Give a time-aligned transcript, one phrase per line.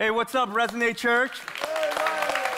[0.00, 1.42] Hey, what's up, Resonate Church?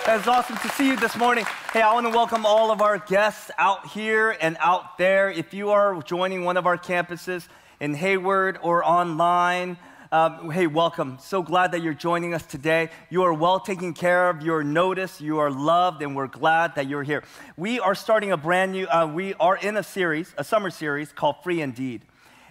[0.06, 1.44] It's awesome to see you this morning.
[1.72, 5.28] Hey, I want to welcome all of our guests out here and out there.
[5.28, 7.48] If you are joining one of our campuses
[7.80, 9.76] in Hayward or online,
[10.12, 11.18] um, hey, welcome.
[11.20, 12.90] So glad that you're joining us today.
[13.10, 14.42] You are well taken care of.
[14.42, 15.20] You're noticed.
[15.20, 17.24] You are loved, and we're glad that you're here.
[17.56, 21.10] We are starting a brand new, uh, we are in a series, a summer series
[21.10, 22.02] called Free Indeed.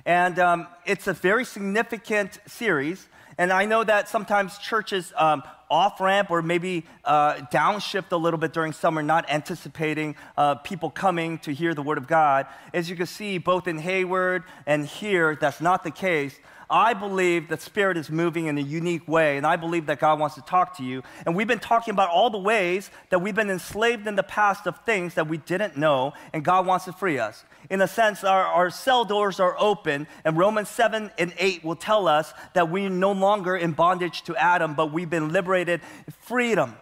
[0.05, 3.07] And um, it's a very significant series
[3.41, 8.37] and I know that sometimes churches um, off ramp or maybe uh, downshift a little
[8.37, 12.46] bit during summer, not anticipating uh, people coming to hear the word of God.
[12.71, 16.39] As you can see, both in Hayward and here, that's not the case.
[16.71, 20.20] I believe that Spirit is moving in a unique way, and I believe that God
[20.20, 21.04] wants to talk to you.
[21.25, 24.66] And we've been talking about all the ways that we've been enslaved in the past
[24.66, 27.44] of things that we didn't know, and God wants to free us.
[27.70, 31.75] In a sense, our, our cell doors are open, and Romans 7 and 8 will
[31.75, 35.81] tell us that we're no longer in bondage to Adam, but we've been liberated,
[36.22, 36.78] freedom,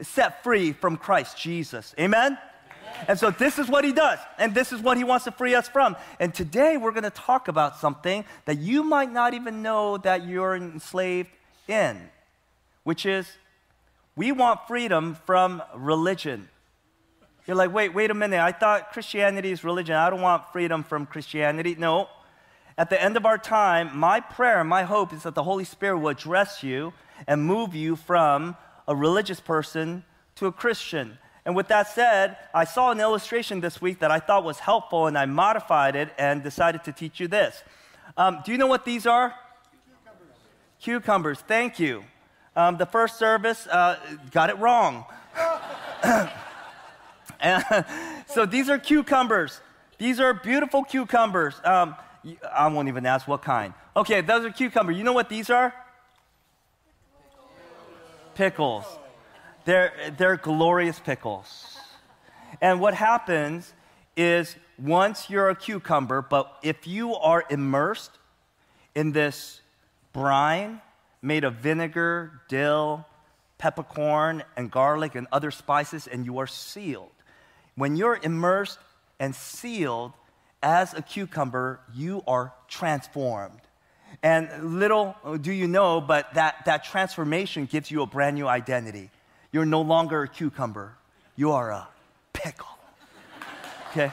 [0.00, 1.94] set free from Christ Jesus.
[2.00, 2.38] Amen?
[3.08, 5.54] And so this is what he does, and this is what he wants to free
[5.54, 5.96] us from.
[6.18, 10.26] And today we're going to talk about something that you might not even know that
[10.26, 11.30] you're enslaved
[11.68, 12.00] in,
[12.84, 13.28] which is
[14.16, 16.48] we want freedom from religion.
[17.46, 18.40] You're like, wait, wait a minute.
[18.40, 19.94] I thought Christianity is religion.
[19.94, 21.76] I don't want freedom from Christianity.
[21.78, 22.08] No.
[22.78, 25.98] At the end of our time, my prayer, my hope is that the Holy Spirit
[25.98, 26.92] will address you
[27.26, 28.56] and move you from
[28.88, 30.04] a religious person
[30.36, 31.18] to a Christian.
[31.46, 35.06] And with that said, I saw an illustration this week that I thought was helpful,
[35.06, 37.62] and I modified it and decided to teach you this.
[38.16, 39.32] Um, do you know what these are?
[40.02, 40.36] Cucumbers.
[40.80, 42.04] Cucumbers, thank you.
[42.56, 43.96] Um, the first service uh,
[44.32, 45.04] got it wrong.
[48.26, 49.60] so these are cucumbers.
[49.98, 51.54] These are beautiful cucumbers.
[51.62, 51.94] Um,
[52.52, 53.72] I won't even ask what kind.
[53.96, 54.96] Okay, those are cucumbers.
[54.96, 55.72] You know what these are?
[58.34, 58.84] Pickles.
[59.66, 61.76] They're, they're glorious pickles.
[62.62, 63.72] And what happens
[64.16, 68.12] is once you're a cucumber, but if you are immersed
[68.94, 69.60] in this
[70.12, 70.80] brine
[71.20, 73.04] made of vinegar, dill,
[73.58, 77.10] peppercorn, and garlic and other spices, and you are sealed.
[77.74, 78.78] When you're immersed
[79.18, 80.12] and sealed
[80.62, 83.60] as a cucumber, you are transformed.
[84.22, 89.10] And little do you know, but that, that transformation gives you a brand new identity.
[89.56, 90.92] You're no longer a cucumber,
[91.34, 91.88] you are a
[92.34, 92.68] pickle.
[93.88, 94.12] Okay?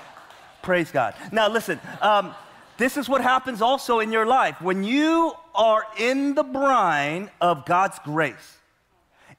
[0.62, 1.16] Praise God.
[1.34, 2.34] Now, listen, um,
[2.78, 4.62] this is what happens also in your life.
[4.62, 8.58] When you are in the brine of God's grace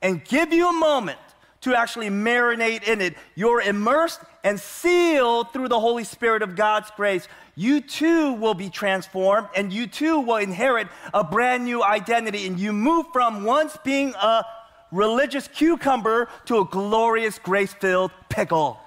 [0.02, 1.18] and give you a moment
[1.62, 6.90] to actually marinate in it, you're immersed and sealed through the Holy Spirit of God's
[6.98, 7.26] grace.
[7.56, 12.46] You too will be transformed and you too will inherit a brand new identity.
[12.46, 14.44] And you move from once being a
[14.92, 18.78] religious cucumber to a glorious grace filled pickle.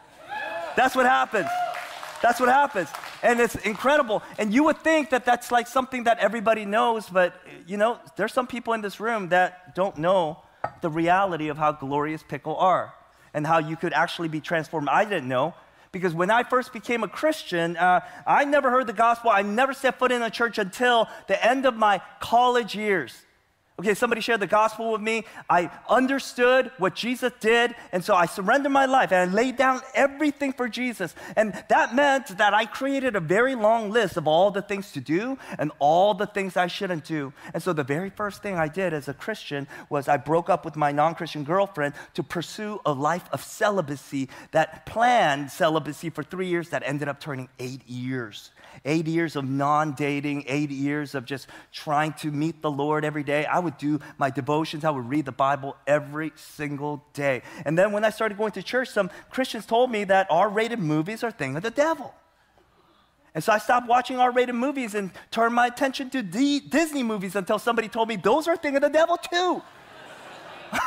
[0.76, 1.50] That's what happens.
[2.22, 2.90] That's what happens.
[3.24, 4.24] And it's incredible.
[4.38, 7.36] And you would think that that's like something that everybody knows, but
[7.66, 10.44] you know, there's some people in this room that don't know
[10.82, 12.94] the reality of how glorious pickle are
[13.34, 14.90] and how you could actually be transformed.
[14.90, 15.54] I didn't know
[15.92, 19.32] because when I first became a Christian, uh, I never heard the gospel.
[19.32, 23.14] I never set foot in a church until the end of my college years.
[23.80, 25.24] Okay, somebody shared the gospel with me.
[25.48, 29.82] I understood what Jesus did, and so I surrendered my life and I laid down
[29.94, 31.14] everything for Jesus.
[31.36, 35.00] And that meant that I created a very long list of all the things to
[35.00, 37.34] do and all the things I shouldn't do.
[37.54, 40.66] And so the very first thing I did as a Christian was I broke up
[40.66, 46.24] with my non Christian girlfriend to pursue a life of celibacy that planned celibacy for
[46.24, 48.50] three years that ended up turning eight years
[48.86, 53.24] eight years of non dating, eight years of just trying to meet the Lord every
[53.24, 53.46] day.
[53.46, 57.42] I would do my devotions, I would read the Bible every single day.
[57.66, 60.80] And then when I started going to church, some Christians told me that R rated
[60.80, 62.14] movies are thing of the devil.
[63.36, 67.04] And so I stopped watching R rated movies and turned my attention to D- Disney
[67.04, 69.62] movies until somebody told me those are a thing of the devil too.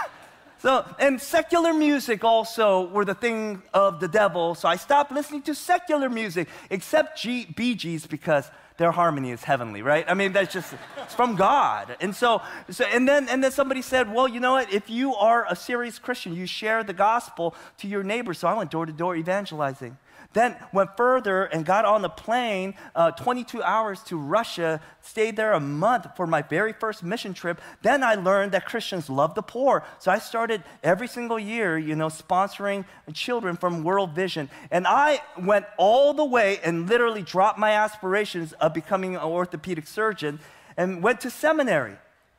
[0.60, 4.54] So, and secular music also were the thing of the devil.
[4.54, 9.42] So I stopped listening to secular music, except G- Bee Gees because their harmony is
[9.42, 10.04] heavenly, right?
[10.06, 11.96] I mean, that's just it's from God.
[12.02, 14.70] And so, so and then and then somebody said, well, you know what?
[14.70, 18.38] If you are a serious Christian, you share the gospel to your neighbors.
[18.38, 19.96] So I went door to door evangelizing.
[20.32, 25.52] Then went further and got on the plane, uh, 22 hours to Russia, stayed there
[25.54, 27.60] a month for my very first mission trip.
[27.82, 29.82] Then I learned that Christians love the poor.
[29.98, 34.48] So I started every single year, you know, sponsoring children from World Vision.
[34.70, 39.88] And I went all the way and literally dropped my aspirations of becoming an orthopedic
[39.88, 40.38] surgeon
[40.76, 41.96] and went to seminary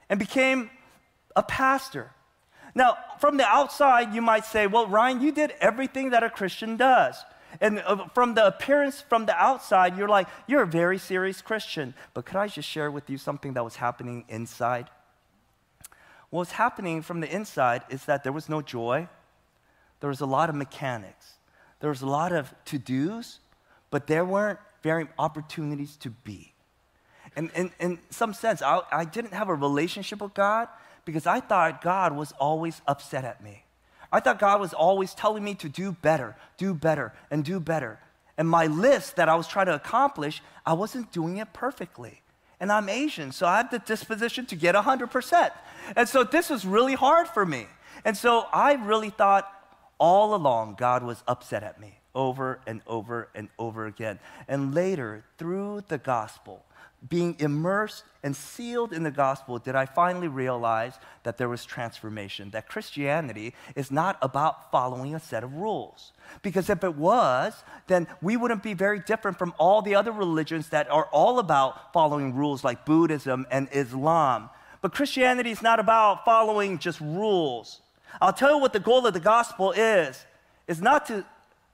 [0.10, 0.70] and became
[1.36, 2.12] a pastor.
[2.74, 6.78] Now, from the outside, you might say, well, Ryan, you did everything that a Christian
[6.78, 7.18] does.
[7.60, 11.94] And uh, from the appearance from the outside, you're like, you're a very serious Christian.
[12.14, 14.90] But could I just share with you something that was happening inside?
[16.30, 19.10] What was happening from the inside is that there was no joy,
[20.00, 21.34] there was a lot of mechanics,
[21.82, 23.40] there was a lot of to dos,
[23.90, 26.54] but there weren't very opportunities to be.
[27.36, 30.68] And in some sense, I, I didn't have a relationship with God
[31.06, 33.64] because I thought God was always upset at me.
[34.12, 38.00] I thought God was always telling me to do better, do better, and do better.
[38.38, 42.22] And my list that I was trying to accomplish, I wasn't doing it perfectly.
[42.60, 45.52] And I'm Asian, so I have the disposition to get 100%.
[45.96, 47.68] And so this was really hard for me.
[48.04, 49.52] And so I really thought
[49.98, 54.20] all along God was upset at me over and over and over again.
[54.48, 56.64] And later, through the gospel,
[57.08, 62.52] being immersed and sealed in the gospel, did I finally realize that there was transformation,
[62.52, 66.12] that Christianity is not about following a set of rules.
[66.44, 70.70] Because if it was, then we wouldn't be very different from all the other religions
[70.70, 74.50] that are all about following rules, like Buddhism and Islam.
[74.82, 77.82] But Christianity is not about following just rules.
[78.20, 80.24] I'll tell you what the goal of the gospel is.
[80.68, 81.26] It's not to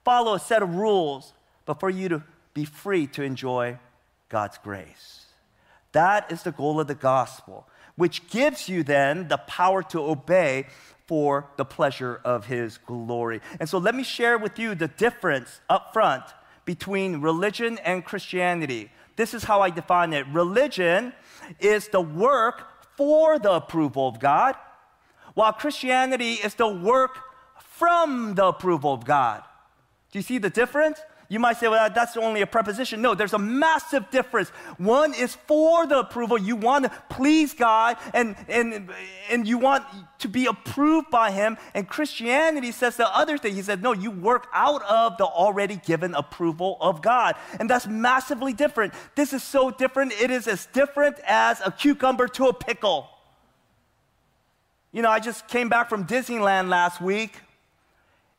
[0.08, 1.34] follow a set of rules,
[1.66, 2.24] but for you to
[2.54, 3.78] be free to enjoy
[4.30, 5.26] God's grace.
[5.92, 7.68] That is the goal of the gospel,
[7.98, 10.68] which gives you then the power to obey
[11.08, 13.42] for the pleasure of his glory.
[13.60, 16.24] And so let me share with you the difference up front
[16.64, 18.90] between religion and Christianity.
[19.18, 21.12] This is how I define it religion
[21.60, 22.66] is the work
[22.96, 24.56] for the approval of God,
[25.34, 27.20] while Christianity is the work
[27.60, 29.44] from the approval of God.
[30.12, 31.00] Do you see the difference?
[31.30, 33.02] You might say, well, that's only a preposition.
[33.02, 34.48] No, there's a massive difference.
[34.78, 36.38] One is for the approval.
[36.38, 38.90] You want to please God and, and,
[39.30, 39.84] and you want
[40.20, 41.58] to be approved by Him.
[41.74, 43.56] And Christianity says the other thing.
[43.56, 47.36] He said, no, you work out of the already given approval of God.
[47.60, 48.94] And that's massively different.
[49.16, 50.14] This is so different.
[50.14, 53.10] It is as different as a cucumber to a pickle.
[54.94, 57.42] You know, I just came back from Disneyland last week.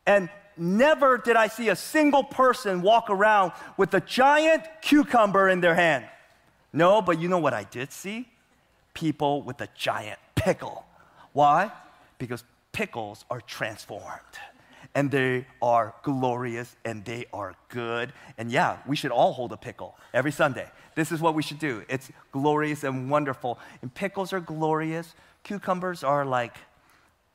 [0.06, 5.60] And never did I see a single person walk around with a giant cucumber in
[5.60, 6.05] their hand.
[6.72, 8.28] No, but you know what I did see?
[8.94, 10.84] People with a giant pickle.
[11.32, 11.70] Why?
[12.19, 14.38] Because pickles are transformed
[14.94, 18.12] and they are glorious and they are good.
[18.37, 20.69] And yeah, we should all hold a pickle every Sunday.
[20.94, 21.84] This is what we should do.
[21.88, 23.58] It's glorious and wonderful.
[23.82, 25.14] And pickles are glorious.
[25.44, 26.56] Cucumbers are like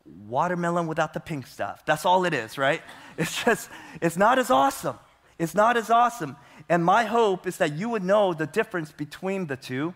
[0.05, 1.85] watermelon without the pink stuff.
[1.85, 2.81] That's all it is, right?
[3.15, 3.69] It's just,
[4.01, 4.97] it's not as awesome.
[5.37, 6.35] It's not as awesome.
[6.67, 9.93] And my hope is that you would know the difference between the two,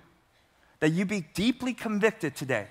[0.82, 2.68] that you be deeply convicted today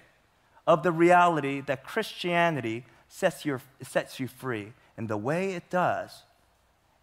[0.64, 4.72] of the reality that Christianity sets, your, sets you free.
[4.96, 6.22] And the way it does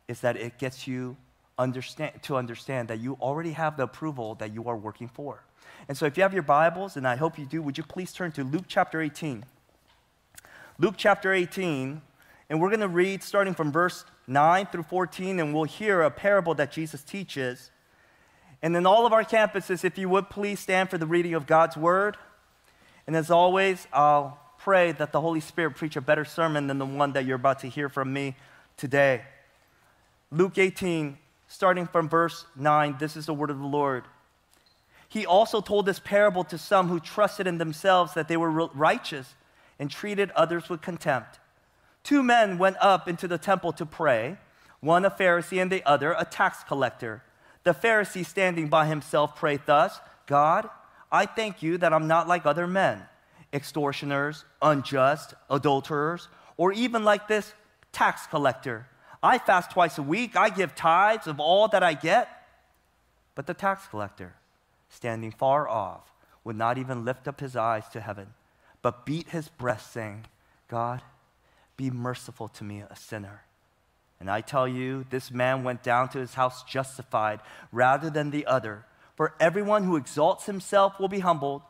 [0.07, 1.18] is that it gets you
[1.57, 5.44] understand, to understand that you already have the approval that you are working for.
[5.88, 8.13] And so if you have your Bibles, and I hope you do, would you please
[8.13, 9.45] turn to Luke chapter 18?
[10.79, 12.01] Luke chapter 18,
[12.49, 16.09] and we're going to read starting from verse 9 through 14, and we'll hear a
[16.09, 17.69] parable that Jesus teaches.
[18.63, 21.45] And then, all of our campuses, if you would please stand for the reading of
[21.45, 22.17] God's word.
[23.05, 26.85] And as always, I'll pray that the Holy Spirit preach a better sermon than the
[26.87, 28.35] one that you're about to hear from me
[28.75, 29.21] today.
[30.31, 34.06] Luke 18, starting from verse 9, this is the word of the Lord.
[35.07, 39.35] He also told this parable to some who trusted in themselves that they were righteous
[39.80, 41.39] and treated others with contempt.
[42.03, 44.37] Two men went up into the temple to pray,
[44.81, 47.23] one a Pharisee and the other a tax collector.
[47.63, 50.69] The Pharisee, standing by himself, prayed thus God,
[51.11, 53.03] I thank you that I'm not like other men,
[53.53, 56.27] extortioners, unjust, adulterers,
[56.57, 57.53] or even like this
[57.92, 58.87] tax collector.
[59.21, 62.27] I fast twice a week, I give tithes of all that I get.
[63.35, 64.35] But the tax collector,
[64.89, 66.11] standing far off,
[66.44, 68.33] would not even lift up his eyes to heaven
[68.83, 70.25] but beat his breast, saying,
[70.68, 71.02] God,
[71.75, 73.42] be merciful to me, a sinner.
[74.19, 77.40] And I tell you, this man went down to his house justified
[77.71, 78.85] rather than the other.
[79.16, 81.61] For everyone who exalts himself will be humbled,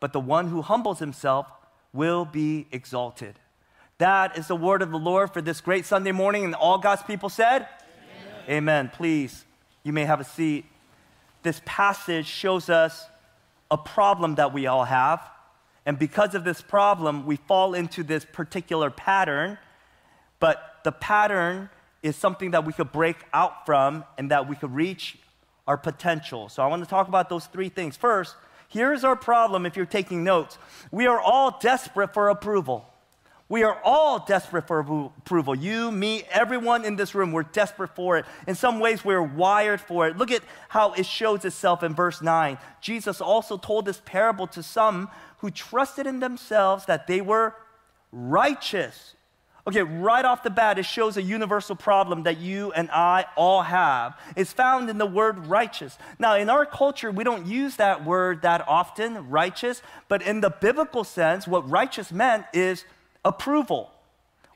[0.00, 1.46] but the one who humbles himself
[1.92, 3.38] will be exalted.
[3.98, 6.44] That is the word of the Lord for this great Sunday morning.
[6.44, 7.66] And all God's people said,
[8.48, 8.56] Amen.
[8.56, 8.90] Amen.
[8.92, 9.44] Please,
[9.84, 10.66] you may have a seat.
[11.42, 13.06] This passage shows us
[13.70, 15.20] a problem that we all have
[15.86, 19.56] and because of this problem, we fall into this particular pattern,
[20.40, 21.70] but the pattern
[22.02, 25.16] is something that we could break out from and that we could reach
[25.66, 26.48] our potential.
[26.50, 27.96] So I want to talk about those three things.
[27.96, 28.36] First,
[28.68, 30.58] Here's our problem if you're taking notes.
[30.90, 32.84] We are all desperate for approval.
[33.48, 35.54] We are all desperate for approval.
[35.54, 38.26] You, me, everyone in this room, we're desperate for it.
[38.48, 40.16] In some ways, we're wired for it.
[40.16, 42.58] Look at how it shows itself in verse 9.
[42.80, 47.54] Jesus also told this parable to some who trusted in themselves that they were
[48.12, 49.14] righteous.
[49.68, 53.62] Okay, right off the bat, it shows a universal problem that you and I all
[53.62, 54.16] have.
[54.36, 55.98] It's found in the word righteous.
[56.20, 60.50] Now, in our culture, we don't use that word that often, righteous, but in the
[60.50, 62.84] biblical sense, what righteous meant is
[63.24, 63.90] approval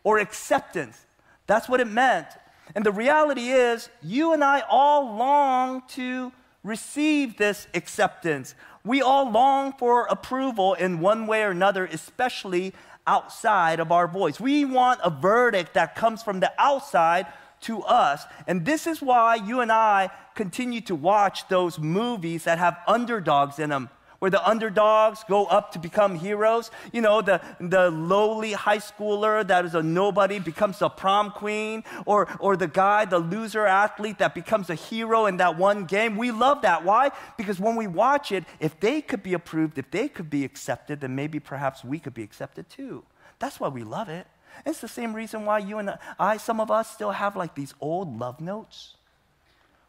[0.04, 1.06] or acceptance.
[1.48, 2.28] That's what it meant.
[2.76, 6.30] And the reality is, you and I all long to
[6.62, 8.54] receive this acceptance.
[8.84, 12.72] We all long for approval in one way or another, especially
[13.06, 14.38] outside of our voice.
[14.38, 17.26] We want a verdict that comes from the outside
[17.62, 18.24] to us.
[18.46, 23.58] And this is why you and I continue to watch those movies that have underdogs
[23.58, 23.90] in them
[24.20, 26.70] where the underdogs go up to become heroes.
[26.92, 31.82] You know, the, the lowly high schooler that is a nobody becomes a prom queen,
[32.06, 36.16] or, or the guy, the loser athlete that becomes a hero in that one game.
[36.16, 36.84] We love that.
[36.84, 37.10] Why?
[37.36, 41.00] Because when we watch it, if they could be approved, if they could be accepted,
[41.00, 43.04] then maybe perhaps we could be accepted too.
[43.38, 44.26] That's why we love it.
[44.66, 47.72] It's the same reason why you and I, some of us still have like these
[47.80, 48.96] old love notes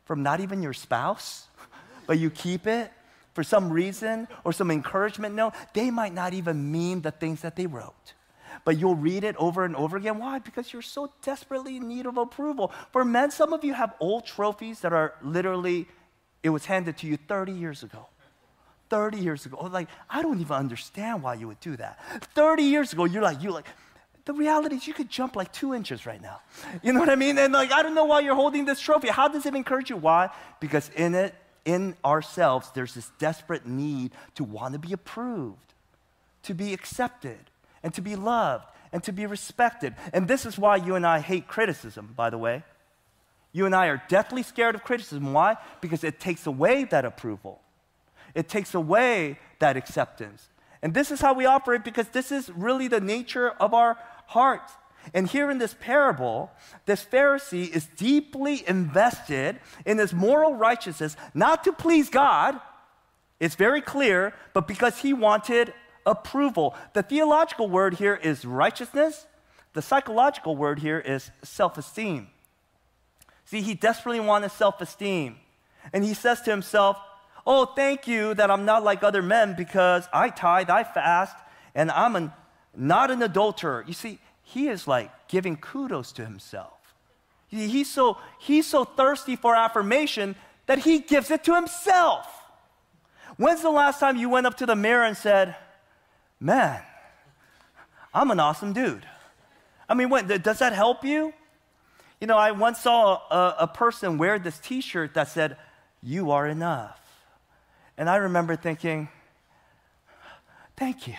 [0.05, 1.47] from not even your spouse,
[2.07, 2.91] but you keep it
[3.33, 7.55] for some reason or some encouragement note, they might not even mean the things that
[7.55, 8.13] they wrote.
[8.65, 10.19] But you'll read it over and over again.
[10.19, 10.39] Why?
[10.39, 12.71] Because you're so desperately in need of approval.
[12.91, 15.87] For men, some of you have old trophies that are literally,
[16.43, 18.07] it was handed to you 30 years ago.
[18.89, 19.69] 30 years ago.
[19.71, 21.97] Like, I don't even understand why you would do that.
[22.35, 23.65] 30 years ago, you're like, you're like,
[24.25, 26.41] the reality is you could jump like two inches right now.
[26.83, 27.37] You know what I mean?
[27.37, 29.07] And like, I don't know why you're holding this trophy.
[29.07, 29.95] How does it encourage you?
[29.95, 30.29] Why?
[30.59, 31.33] Because in it
[31.65, 35.73] in ourselves, there's this desperate need to want to be approved,
[36.43, 37.39] to be accepted,
[37.83, 39.95] and to be loved, and to be respected.
[40.13, 42.63] And this is why you and I hate criticism, by the way.
[43.53, 45.33] You and I are deathly scared of criticism.
[45.33, 45.57] Why?
[45.81, 47.61] Because it takes away that approval,
[48.33, 50.47] it takes away that acceptance.
[50.83, 54.73] And this is how we operate because this is really the nature of our hearts.
[55.13, 56.51] And here in this parable,
[56.85, 62.59] this Pharisee is deeply invested in his moral righteousness, not to please God,
[63.39, 65.73] it's very clear, but because he wanted
[66.05, 66.75] approval.
[66.93, 69.25] The theological word here is righteousness,
[69.73, 72.27] the psychological word here is self esteem.
[73.45, 75.37] See, he desperately wanted self esteem.
[75.93, 76.97] And he says to himself,
[77.45, 81.35] Oh, thank you that I'm not like other men because I tithe, I fast,
[81.73, 82.31] and I'm an,
[82.75, 83.83] not an adulterer.
[83.87, 84.19] You see,
[84.51, 86.93] he is like giving kudos to himself.
[87.47, 92.27] He's so, he's so thirsty for affirmation that he gives it to himself.
[93.37, 95.55] When's the last time you went up to the mirror and said,
[96.39, 96.81] Man,
[98.13, 99.05] I'm an awesome dude?
[99.87, 101.33] I mean, what, does that help you?
[102.19, 105.55] You know, I once saw a, a person wear this t shirt that said,
[106.03, 106.99] You are enough.
[107.97, 109.07] And I remember thinking,
[110.75, 111.15] Thank you.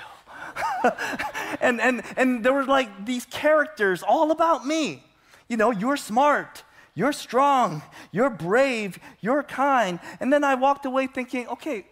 [1.60, 5.04] and, and, and there were like these characters all about me.
[5.48, 6.62] You know, you're smart,
[6.94, 10.00] you're strong, you're brave, you're kind.
[10.20, 11.86] And then I walked away thinking, okay,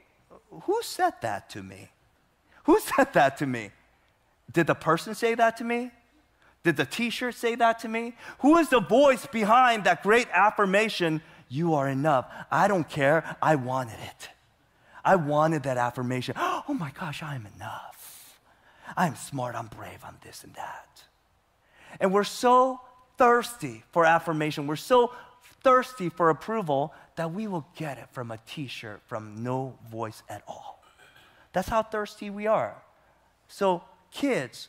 [0.62, 1.90] who said that to me?
[2.64, 3.70] Who said that to me?
[4.52, 5.90] Did the person say that to me?
[6.62, 8.14] Did the t shirt say that to me?
[8.40, 11.22] Who is the voice behind that great affirmation?
[11.48, 12.30] You are enough.
[12.50, 13.36] I don't care.
[13.40, 14.28] I wanted it.
[15.04, 16.34] I wanted that affirmation.
[16.68, 17.99] Oh my gosh, I'm enough.
[18.96, 21.04] I'm smart, I'm brave, I'm this and that.
[22.00, 22.80] And we're so
[23.16, 25.12] thirsty for affirmation, we're so
[25.62, 30.22] thirsty for approval that we will get it from a t shirt from no voice
[30.28, 30.82] at all.
[31.52, 32.76] That's how thirsty we are.
[33.48, 33.82] So,
[34.12, 34.68] kids,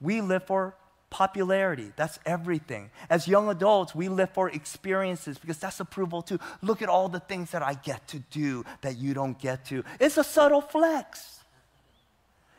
[0.00, 0.74] we live for
[1.10, 1.92] popularity.
[1.96, 2.90] That's everything.
[3.08, 6.38] As young adults, we live for experiences because that's approval too.
[6.62, 9.82] Look at all the things that I get to do that you don't get to.
[9.98, 11.35] It's a subtle flex.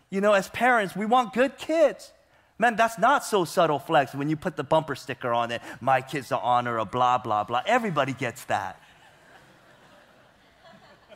[0.10, 2.14] You know, as parents, we want good kids.
[2.60, 5.62] Man, that's not so subtle flex when you put the bumper sticker on it.
[5.80, 7.62] My kids are honor, or blah, blah, blah.
[7.66, 8.82] Everybody gets that.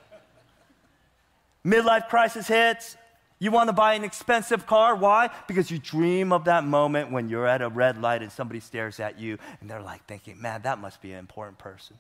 [1.65, 2.98] Midlife crisis hits.
[3.39, 4.95] You want to buy an expensive car.
[4.95, 5.31] Why?
[5.48, 9.00] Because you dream of that moment when you're at a red light and somebody stares
[9.00, 11.98] at you and they're like thinking, man, that must be an important person.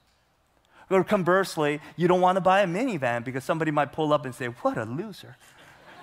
[0.91, 4.35] Or conversely, you don't want to buy a minivan because somebody might pull up and
[4.35, 5.35] say, what a loser.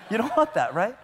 [0.09, 0.95] You don't want that, right?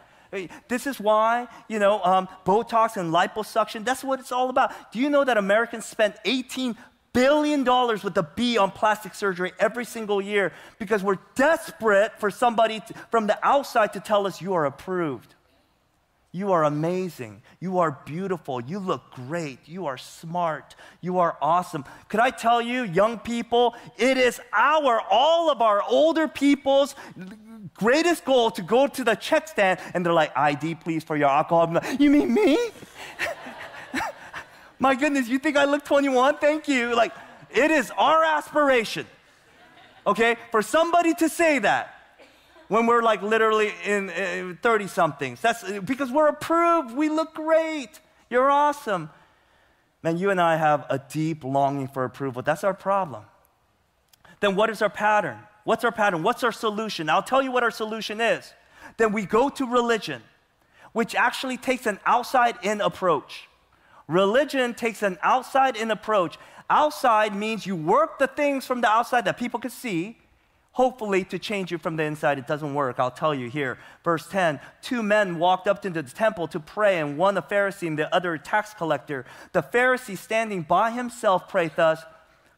[0.68, 4.92] This is why, you know, um, Botox and liposuction, that's what it's all about.
[4.92, 6.76] Do you know that Americans spend $18
[7.14, 12.82] billion with a B on plastic surgery every single year because we're desperate for somebody
[12.82, 15.34] to, from the outside to tell us you are approved.
[16.36, 17.44] You are amazing.
[17.62, 18.60] You are beautiful.
[18.60, 19.60] You look great.
[19.70, 20.76] You are smart.
[21.00, 21.86] You are awesome.
[22.10, 26.94] Could I tell you, young people, it is our, all of our older people's
[27.74, 31.30] greatest goal to go to the check stand and they're like, ID, please, for your
[31.30, 31.72] alcohol.
[31.72, 32.58] Like, you mean me?
[34.80, 36.40] My goodness, you think I look 21?
[36.40, 36.94] Thank you.
[36.94, 37.14] Like,
[37.50, 39.08] it is our aspiration,
[40.06, 41.95] okay, for somebody to say that
[42.68, 45.42] when we're like literally in uh, 30 somethings.
[45.42, 46.96] That's because we're approved.
[46.96, 48.00] We look great.
[48.30, 49.10] You're awesome.
[50.02, 52.42] Man, you and I have a deep longing for approval.
[52.42, 53.24] That's our problem.
[54.40, 55.40] Then what is our pattern?
[55.64, 56.22] What's our pattern?
[56.22, 57.10] What's our solution?
[57.10, 58.54] I'll tell you what our solution is.
[58.98, 60.22] Then we go to religion,
[60.94, 63.48] which actually takes an outside in approach.
[64.08, 66.38] Religion takes an outside in approach.
[66.70, 70.18] Outside means you work the things from the outside that people can see
[70.76, 72.38] hopefully to change you from the inside.
[72.38, 73.00] It doesn't work.
[73.00, 73.78] I'll tell you here.
[74.04, 77.88] Verse 10 Two men walked up into the temple to pray, and one a Pharisee
[77.88, 79.26] and the other a tax collector.
[79.54, 82.04] The Pharisee, standing by himself, prayed thus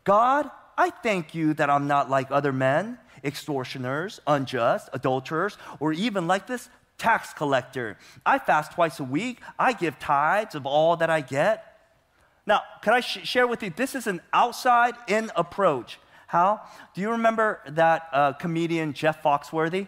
[0.03, 6.27] God, I thank you that I'm not like other men, extortioners, unjust, adulterers, or even
[6.27, 7.97] like this tax collector.
[8.25, 11.63] I fast twice a week, I give tithes of all that I get.
[12.47, 13.69] Now, can I sh- share with you?
[13.69, 15.99] This is an outside in approach.
[16.27, 16.61] How?
[16.93, 19.87] Do you remember that uh, comedian Jeff Foxworthy?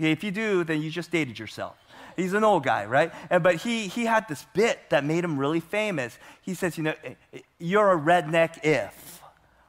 [0.00, 1.76] Okay, if you do, then you just dated yourself.
[2.16, 3.12] He's an old guy, right?
[3.28, 6.18] But he, he had this bit that made him really famous.
[6.42, 9.20] He says, you know, eh, eh, you're a redneck if,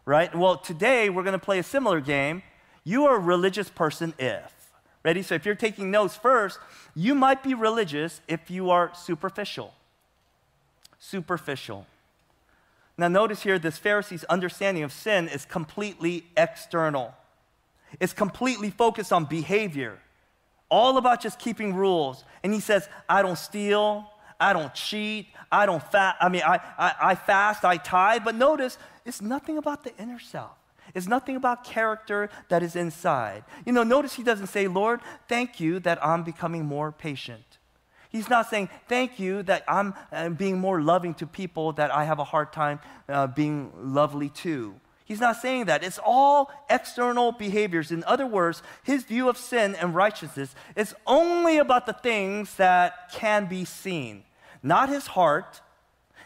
[0.05, 0.33] right?
[0.35, 2.43] Well, today we're going to play a similar game.
[2.83, 4.53] You are a religious person if.
[5.03, 5.23] Ready?
[5.23, 6.59] So if you're taking notes first,
[6.95, 9.73] you might be religious if you are superficial.
[10.99, 11.87] Superficial.
[13.01, 17.15] Now, notice here, this Pharisee's understanding of sin is completely external.
[17.99, 19.97] It's completely focused on behavior,
[20.69, 22.23] all about just keeping rules.
[22.43, 24.07] And he says, I don't steal,
[24.39, 28.21] I don't cheat, I don't fast, I mean, I, I, I fast, I tithe.
[28.23, 30.55] But notice, it's nothing about the inner self.
[30.93, 33.43] It's nothing about character that is inside.
[33.65, 37.50] You know, notice he doesn't say, Lord, thank you that I'm becoming more patient.
[38.11, 42.03] He's not saying, thank you that I'm uh, being more loving to people that I
[42.03, 44.75] have a hard time uh, being lovely to.
[45.05, 45.83] He's not saying that.
[45.83, 47.91] It's all external behaviors.
[47.91, 53.11] In other words, his view of sin and righteousness is only about the things that
[53.11, 54.23] can be seen,
[54.61, 55.61] not his heart,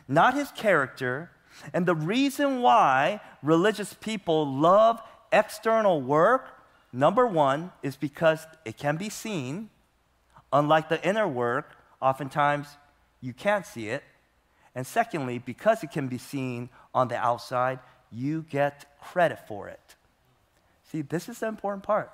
[0.07, 1.31] not his character.
[1.73, 6.47] And the reason why religious people love external work,
[6.91, 9.69] number one, is because it can be seen.
[10.55, 12.67] Unlike the inner work, oftentimes
[13.19, 14.03] you can't see it.
[14.73, 19.95] And secondly, because it can be seen on the outside, you get credit for it.
[20.91, 22.09] See, this is the important part.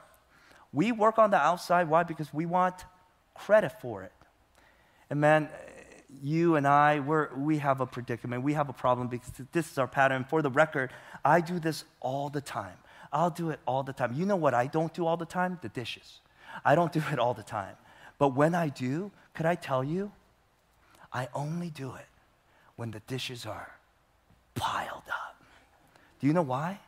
[0.74, 1.88] We work on the outside.
[1.88, 2.02] Why?
[2.02, 2.84] Because we want
[3.36, 4.14] credit for it.
[5.12, 5.48] And man,
[6.24, 8.42] you and I, we're, we have a predicament.
[8.42, 10.24] We have a problem because this is our pattern.
[10.24, 10.92] For the record,
[11.24, 12.78] I do this all the time.
[13.14, 14.14] I'll do it all the time.
[14.16, 15.60] You know what I don't do all the time?
[15.62, 16.22] The dishes.
[16.66, 17.76] I don't do it all the time.
[18.22, 20.12] But when I do, could I tell you?
[21.12, 22.06] I only do it
[22.76, 23.72] when the dishes are
[24.54, 25.44] piled up.
[26.20, 26.80] Do you know why?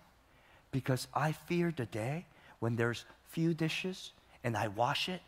[0.72, 2.28] Because I fear the day
[2.60, 4.12] when there's few dishes
[4.44, 5.22] and I wash it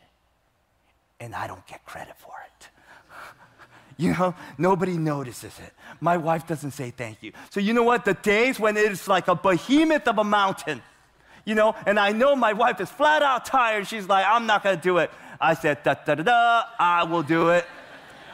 [1.20, 2.70] and I don't get credit for it.
[3.98, 5.74] You know, nobody notices it.
[6.02, 7.32] My wife doesn't say thank you.
[7.50, 8.06] So, you know what?
[8.06, 10.84] The days when it's like a behemoth of a mountain,
[11.46, 13.88] you know, and I know my wife is flat out tired.
[13.88, 15.12] She's like, I'm not going to do it.
[15.46, 17.66] I said, da da da da, I will do it.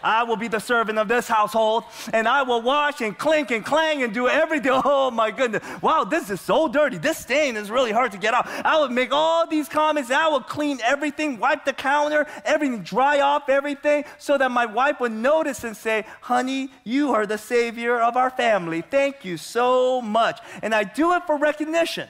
[0.01, 3.65] I will be the servant of this household, and I will wash and clink and
[3.65, 4.71] clang and do everything.
[4.83, 5.63] Oh my goodness.
[5.81, 6.97] Wow, this is so dirty.
[6.97, 8.47] This stain is really hard to get out.
[8.47, 10.09] I would make all these comments.
[10.09, 14.99] I will clean everything, wipe the counter, everything, dry off everything, so that my wife
[15.01, 18.81] would notice and say, Honey, you are the savior of our family.
[18.81, 20.39] Thank you so much.
[20.61, 22.07] And I do it for recognition.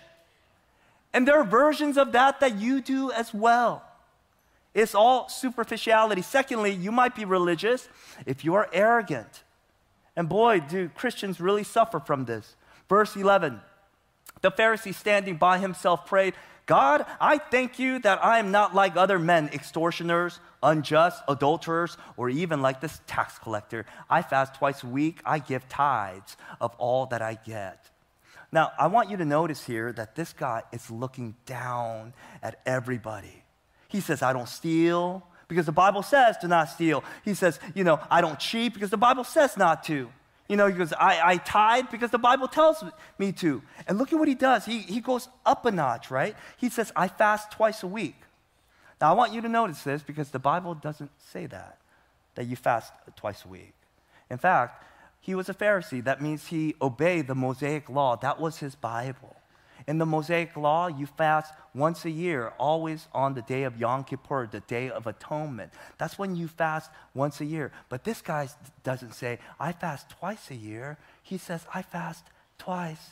[1.13, 3.83] And there are versions of that that you do as well.
[4.73, 6.21] It's all superficiality.
[6.21, 7.89] Secondly, you might be religious
[8.25, 9.43] if you are arrogant.
[10.15, 12.55] And boy, do Christians really suffer from this.
[12.88, 13.62] Verse 11
[14.41, 18.95] The Pharisee standing by himself prayed, God, I thank you that I am not like
[18.95, 23.86] other men, extortioners, unjust, adulterers, or even like this tax collector.
[24.10, 27.89] I fast twice a week, I give tithes of all that I get.
[28.53, 33.40] Now, I want you to notice here that this guy is looking down at everybody.
[33.91, 37.04] He says, I don't steal because the Bible says to not steal.
[37.25, 40.10] He says, you know, I don't cheat because the Bible says not to.
[40.47, 42.84] You know, he goes, I, I tithe because the Bible tells
[43.17, 43.62] me to.
[43.88, 44.65] And look at what he does.
[44.65, 46.36] He, he goes up a notch, right?
[46.58, 48.15] He says, I fast twice a week.
[48.99, 51.80] Now, I want you to notice this because the Bible doesn't say that,
[52.36, 53.73] that you fast twice a week.
[54.30, 54.86] In fact,
[55.19, 56.04] he was a Pharisee.
[56.04, 58.15] That means he obeyed the Mosaic law.
[58.15, 59.36] That was his Bible.
[59.91, 64.06] In the Mosaic law, you fast once a year, always on the day of Yom
[64.06, 65.73] Kippur, the day of atonement.
[65.97, 67.73] That's when you fast once a year.
[67.89, 68.47] But this guy
[68.86, 70.97] doesn't say, I fast twice a year.
[71.21, 72.23] He says, I fast
[72.58, 73.10] twice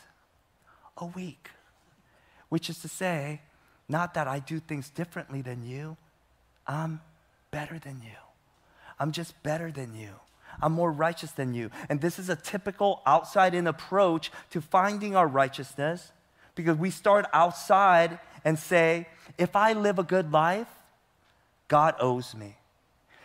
[0.95, 1.49] a week.
[2.47, 3.41] Which is to say,
[3.89, 5.97] not that I do things differently than you,
[6.65, 7.01] I'm
[7.51, 8.19] better than you.
[8.97, 10.11] I'm just better than you.
[10.61, 11.71] I'm more righteous than you.
[11.89, 16.13] And this is a typical outside in approach to finding our righteousness
[16.59, 20.67] because we start outside and say, if I live a good life,
[21.69, 22.57] God owes me.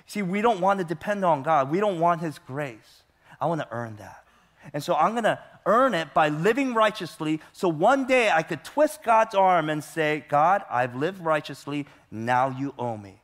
[0.06, 3.02] See, we don't want to depend on God, we don't want His grace.
[3.40, 4.24] I want to earn that.
[4.72, 8.62] And so I'm going to earn it by living righteously so one day I could
[8.62, 13.20] twist God's arm and say, God, I've lived righteously, now you owe me.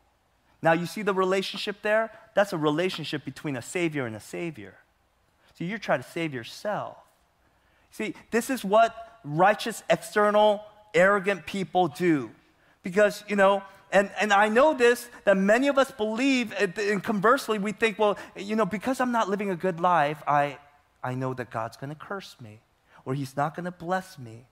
[0.63, 2.11] Now, you see the relationship there?
[2.35, 4.75] That's a relationship between a Savior and a Savior.
[5.57, 6.97] See, you're trying to save yourself.
[7.91, 10.63] See, this is what righteous, external,
[10.95, 12.31] arrogant people do.
[12.83, 17.59] Because, you know, and, and I know this, that many of us believe, and conversely,
[17.59, 20.59] we think, well, you know, because I'm not living a good life, I,
[21.03, 22.61] I know that God's going to curse me
[23.05, 24.47] or He's not going to bless me.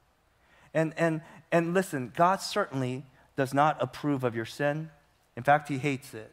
[0.74, 3.04] And, and, and listen, God certainly
[3.37, 4.90] does not approve of your sin.
[5.37, 6.33] In fact, He hates it.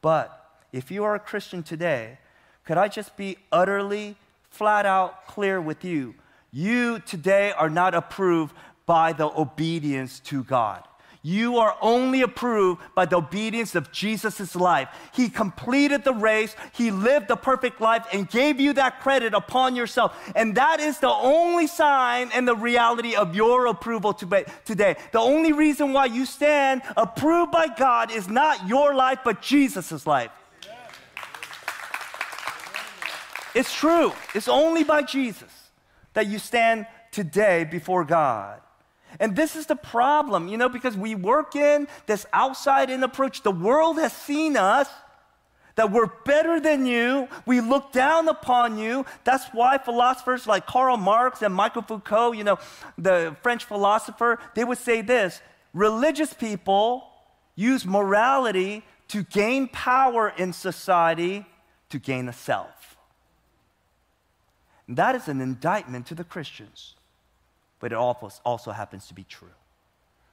[0.00, 0.40] But
[0.72, 2.18] if you are a Christian today,
[2.64, 4.16] could I just be utterly,
[4.50, 6.14] flat out clear with you?
[6.56, 8.54] You today are not approved
[8.86, 10.86] by the obedience to God.
[11.20, 14.88] You are only approved by the obedience of Jesus' life.
[15.12, 19.74] He completed the race, He lived the perfect life, and gave you that credit upon
[19.74, 20.16] yourself.
[20.36, 24.94] And that is the only sign and the reality of your approval today.
[25.10, 30.06] The only reason why you stand approved by God is not your life, but Jesus'
[30.06, 30.30] life.
[33.56, 35.63] It's true, it's only by Jesus
[36.14, 38.60] that you stand today before God.
[39.20, 43.42] And this is the problem, you know, because we work in this outside in approach.
[43.42, 44.88] The world has seen us
[45.76, 47.28] that we're better than you.
[47.46, 49.04] We look down upon you.
[49.24, 52.58] That's why philosophers like Karl Marx and Michel Foucault, you know,
[52.98, 55.40] the French philosopher, they would say this
[55.72, 57.08] religious people
[57.56, 61.46] use morality to gain power in society
[61.90, 62.93] to gain a self.
[64.88, 66.94] That is an indictment to the Christians,
[67.80, 69.48] but it also happens to be true.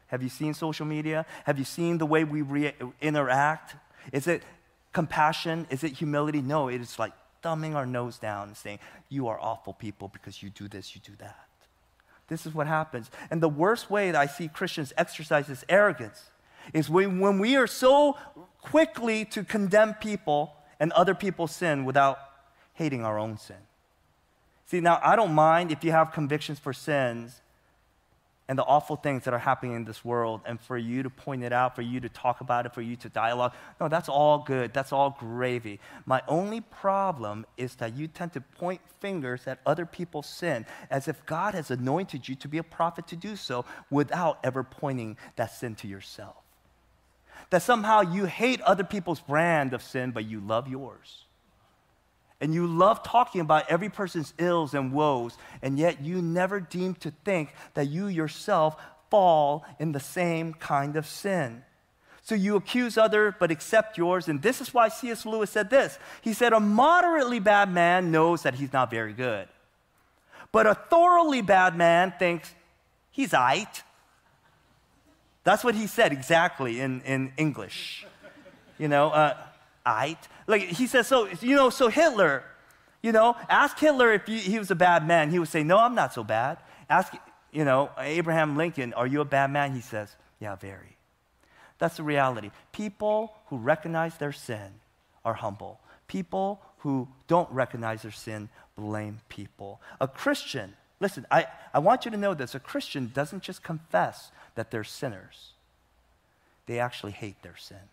[0.07, 1.25] Have you seen social media?
[1.45, 3.75] Have you seen the way we re- interact?
[4.11, 4.43] Is it
[4.91, 5.67] compassion?
[5.69, 6.41] Is it humility?
[6.41, 10.43] No, it is like thumbing our nose down and saying, You are awful people because
[10.43, 11.47] you do this, you do that.
[12.27, 13.09] This is what happens.
[13.29, 16.29] And the worst way that I see Christians exercise this arrogance
[16.73, 18.17] is when, when we are so
[18.61, 22.19] quickly to condemn people and other people's sin without
[22.73, 23.57] hating our own sin.
[24.71, 27.41] See, now I don't mind if you have convictions for sins
[28.47, 31.43] and the awful things that are happening in this world, and for you to point
[31.43, 33.51] it out, for you to talk about it, for you to dialogue.
[33.81, 34.73] No, that's all good.
[34.73, 35.81] That's all gravy.
[36.05, 41.10] My only problem is that you tend to point fingers at other people's sin as
[41.10, 45.17] if God has anointed you to be a prophet to do so without ever pointing
[45.36, 46.38] that sin to yourself.
[47.49, 51.25] That somehow you hate other people's brand of sin, but you love yours
[52.41, 56.95] and you love talking about every person's ills and woes, and yet you never deem
[56.95, 61.63] to think that you yourself fall in the same kind of sin.
[62.23, 65.25] So you accuse other but accept yours, and this is why C.S.
[65.25, 65.99] Lewis said this.
[66.21, 69.47] He said, A moderately bad man knows that he's not very good,
[70.51, 72.54] but a thoroughly bad man thinks
[73.12, 73.84] he's right.
[75.43, 78.06] That's what he said exactly in, in English.
[78.77, 79.36] You know, uh,
[79.88, 80.17] Ait.
[80.51, 82.43] Like he says, so, you know, so Hitler,
[83.01, 85.31] you know, ask Hitler if he, was a bad man.
[85.31, 86.57] He would say, no, I'm not so bad.
[86.89, 87.13] Ask,
[87.53, 89.73] you know, Abraham Lincoln, are you a bad man?
[89.73, 90.97] He says, yeah, very.
[91.79, 92.51] That's the reality.
[92.73, 94.73] People who recognize their sin
[95.23, 95.79] are humble.
[96.07, 99.79] People who don't recognize their sin blame people.
[100.01, 104.31] A Christian, listen, I, I want you to know this a Christian doesn't just confess
[104.55, 105.53] that they're sinners,
[106.65, 107.87] they actually hate their sin.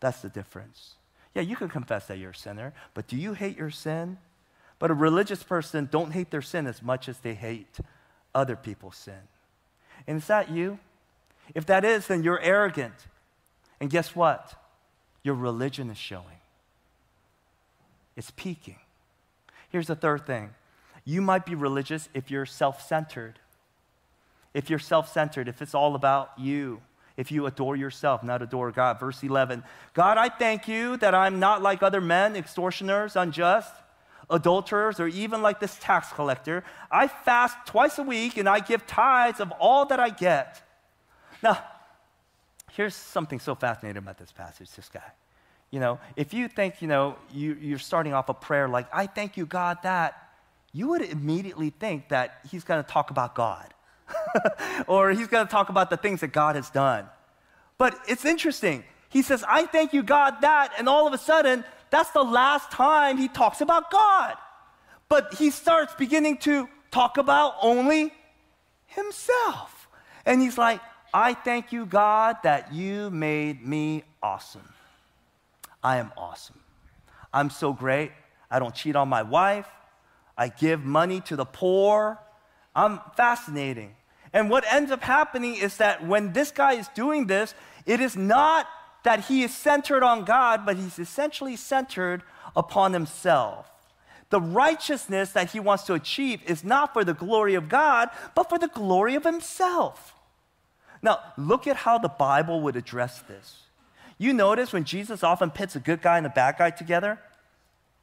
[0.00, 0.96] That's the difference.
[1.34, 4.18] Yeah, you can confess that you're a sinner, but do you hate your sin?
[4.78, 7.78] But a religious person don't hate their sin as much as they hate
[8.34, 9.28] other people's sin.
[10.06, 10.78] And is that you?
[11.54, 12.94] If that is, then you're arrogant.
[13.80, 14.54] And guess what?
[15.22, 16.40] Your religion is showing.
[18.16, 18.78] It's peeking.
[19.68, 20.50] Here's the third thing
[21.04, 23.38] you might be religious if you're self centered.
[24.52, 26.80] If you're self centered, if it's all about you,
[27.20, 28.98] if you adore yourself, not adore God.
[28.98, 33.74] Verse 11 God, I thank you that I'm not like other men, extortioners, unjust,
[34.30, 36.64] adulterers, or even like this tax collector.
[36.90, 40.62] I fast twice a week and I give tithes of all that I get.
[41.42, 41.62] Now,
[42.72, 45.12] here's something so fascinating about this passage, this guy.
[45.70, 49.06] You know, if you think, you know, you, you're starting off a prayer like, I
[49.06, 50.30] thank you, God, that,
[50.72, 53.74] you would immediately think that he's going to talk about God.
[54.86, 57.06] or he's going to talk about the things that God has done.
[57.78, 58.84] But it's interesting.
[59.08, 62.70] He says, I thank you, God, that, and all of a sudden, that's the last
[62.70, 64.36] time he talks about God.
[65.08, 68.12] But he starts beginning to talk about only
[68.86, 69.88] himself.
[70.24, 70.80] And he's like,
[71.12, 74.68] I thank you, God, that you made me awesome.
[75.82, 76.60] I am awesome.
[77.32, 78.12] I'm so great.
[78.50, 79.68] I don't cheat on my wife.
[80.36, 82.18] I give money to the poor.
[82.74, 83.94] I'm fascinating.
[84.32, 87.54] And what ends up happening is that when this guy is doing this,
[87.86, 88.66] it is not
[89.02, 92.22] that he is centered on God, but he's essentially centered
[92.54, 93.66] upon himself.
[94.28, 98.48] The righteousness that he wants to achieve is not for the glory of God, but
[98.48, 100.14] for the glory of himself.
[101.02, 103.62] Now, look at how the Bible would address this.
[104.18, 107.18] You notice when Jesus often pits a good guy and a bad guy together,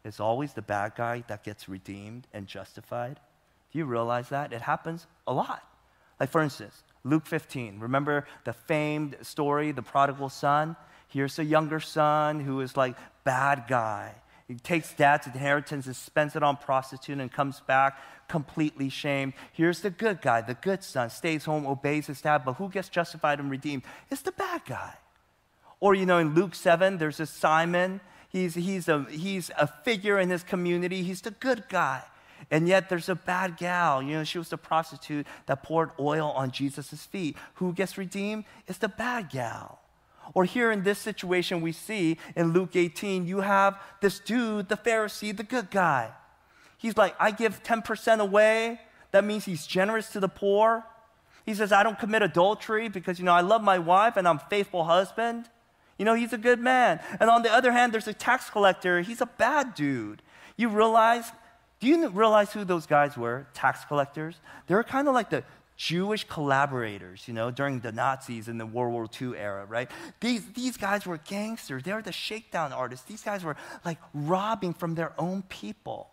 [0.03, 3.19] it's always the bad guy that gets redeemed and justified.
[3.71, 4.51] Do you realize that?
[4.51, 5.63] It happens a lot.
[6.19, 7.79] Like, for instance, Luke 15.
[7.79, 10.75] Remember the famed story, the prodigal son?
[11.07, 14.15] Here's a younger son who is like bad guy.
[14.47, 19.33] He takes dad's inheritance and spends it on prostitute and comes back completely shamed.
[19.51, 22.89] Here's the good guy, the good son, stays home, obeys his dad, but who gets
[22.89, 23.83] justified and redeemed?
[24.09, 24.93] It's the bad guy.
[25.79, 28.01] Or, you know, in Luke 7, there's a Simon.
[28.29, 31.03] He's, he's, a, he's a figure in his community.
[31.03, 32.03] He's the good guy.
[32.49, 34.01] And yet there's a bad gal.
[34.01, 37.35] You know, she was the prostitute that poured oil on Jesus' feet.
[37.55, 38.45] Who gets redeemed?
[38.67, 39.79] It's the bad gal.
[40.33, 44.77] Or here in this situation, we see in Luke 18, you have this dude, the
[44.77, 46.11] Pharisee, the good guy.
[46.77, 48.79] He's like, I give 10% away.
[49.11, 50.85] That means he's generous to the poor.
[51.45, 54.37] He says, I don't commit adultery because, you know, I love my wife and I'm
[54.37, 55.49] a faithful husband.
[55.97, 56.99] You know, he's a good man.
[57.19, 59.01] And on the other hand, there's a tax collector.
[59.01, 60.21] He's a bad dude.
[60.57, 61.31] You realize
[61.79, 63.47] do you realize who those guys were?
[63.53, 64.35] Tax collectors?
[64.67, 65.43] They were kind of like the
[65.75, 69.89] Jewish collaborators, you know, during the Nazis in the World War II era, right?
[70.19, 71.83] These, these guys were gangsters.
[71.83, 73.05] They were the shakedown artists.
[73.05, 76.09] These guys were like robbing from their own people.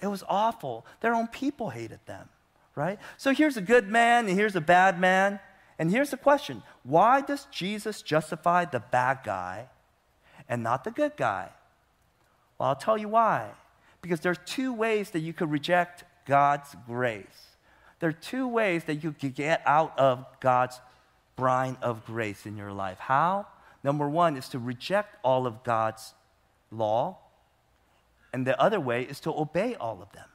[0.00, 0.86] It was awful.
[1.02, 2.30] Their own people hated them,
[2.74, 2.98] right?
[3.18, 5.40] So here's a good man and here's a bad man.
[5.78, 9.68] And here's the question why does Jesus justify the bad guy
[10.48, 11.50] and not the good guy?
[12.58, 13.50] Well, I'll tell you why
[14.04, 17.56] because there are two ways that you could reject God's grace.
[18.00, 20.78] There are two ways that you could get out of God's
[21.36, 22.98] brine of grace in your life.
[22.98, 23.46] How?
[23.82, 26.12] Number one is to reject all of God's
[26.70, 27.16] law,
[28.34, 30.28] and the other way is to obey all of them.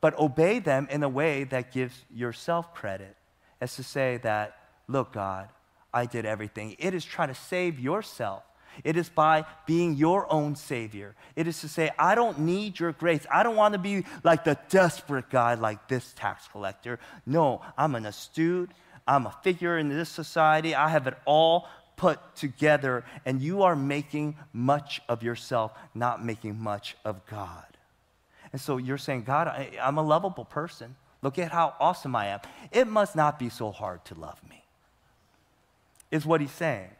[0.00, 3.16] But obey them in a way that gives yourself credit,
[3.60, 5.48] as to say that, look, God,
[5.92, 6.76] I did everything.
[6.78, 8.44] It is trying to save yourself
[8.84, 11.14] it is by being your own Savior.
[11.36, 13.26] It is to say, I don't need your grace.
[13.32, 16.98] I don't want to be like the desperate guy like this tax collector.
[17.26, 18.70] No, I'm an astute,
[19.06, 20.74] I'm a figure in this society.
[20.74, 26.58] I have it all put together, and you are making much of yourself, not making
[26.58, 27.64] much of God.
[28.52, 30.96] And so you're saying, God, I, am a lovable person.
[31.22, 32.40] Look at how awesome I am.
[32.70, 34.64] It must not be so hard to love me,
[36.10, 36.90] is what he's saying.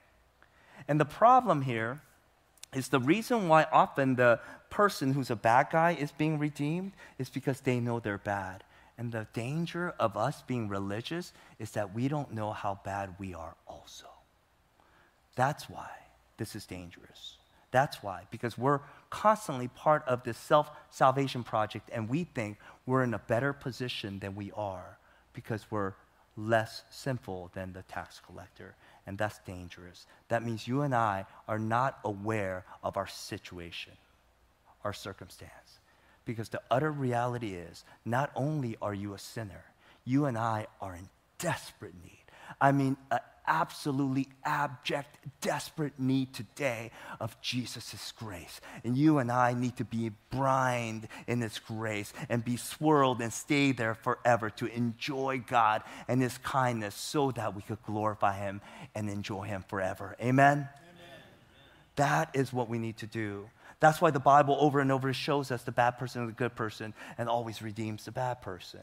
[0.88, 2.00] And the problem here
[2.74, 4.40] is the reason why often the
[4.70, 8.64] person who's a bad guy is being redeemed is because they know they're bad.
[8.96, 13.34] And the danger of us being religious is that we don't know how bad we
[13.34, 14.06] are also.
[15.34, 15.90] That's why
[16.36, 17.36] this is dangerous.
[17.70, 23.02] That's why, because we're constantly part of this self salvation project and we think we're
[23.02, 24.98] in a better position than we are
[25.32, 25.94] because we're
[26.36, 28.74] less sinful than the tax collector
[29.06, 30.06] and that's dangerous.
[30.28, 33.94] That means you and I are not aware of our situation,
[34.84, 35.50] our circumstance.
[36.24, 39.64] Because the utter reality is not only are you a sinner,
[40.04, 42.24] you and I are in desperate need.
[42.60, 48.60] I mean, an absolutely abject, desperate need today of Jesus' grace.
[48.84, 53.32] And you and I need to be brined in His grace and be swirled and
[53.32, 58.60] stay there forever to enjoy God and His kindness so that we could glorify Him
[58.94, 60.16] and enjoy Him forever.
[60.20, 60.58] Amen?
[60.58, 60.68] Amen.
[61.96, 63.48] That is what we need to do.
[63.80, 66.54] That's why the Bible over and over shows us the bad person and the good
[66.54, 68.80] person and always redeems the bad person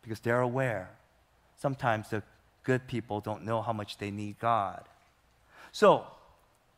[0.00, 0.88] because they're aware.
[1.58, 2.22] Sometimes the
[2.68, 4.84] good people don't know how much they need God.
[5.72, 6.06] So,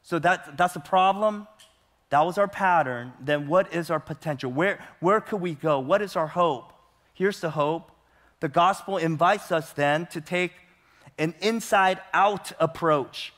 [0.02, 1.48] so that, that's the problem.
[2.10, 3.12] That was our pattern.
[3.20, 4.52] Then what is our potential?
[4.52, 5.80] Where, where could we go?
[5.80, 6.72] What is our hope?
[7.12, 7.90] Here's the hope.
[8.38, 10.52] The gospel invites us then to take
[11.18, 13.34] an inside out approach.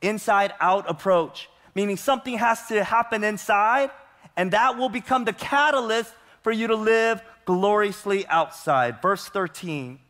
[0.00, 3.90] Inside out approach meaning something has to happen inside,
[4.36, 9.00] and that will become the catalyst for you to live gloriously outside.
[9.00, 10.00] Verse 13.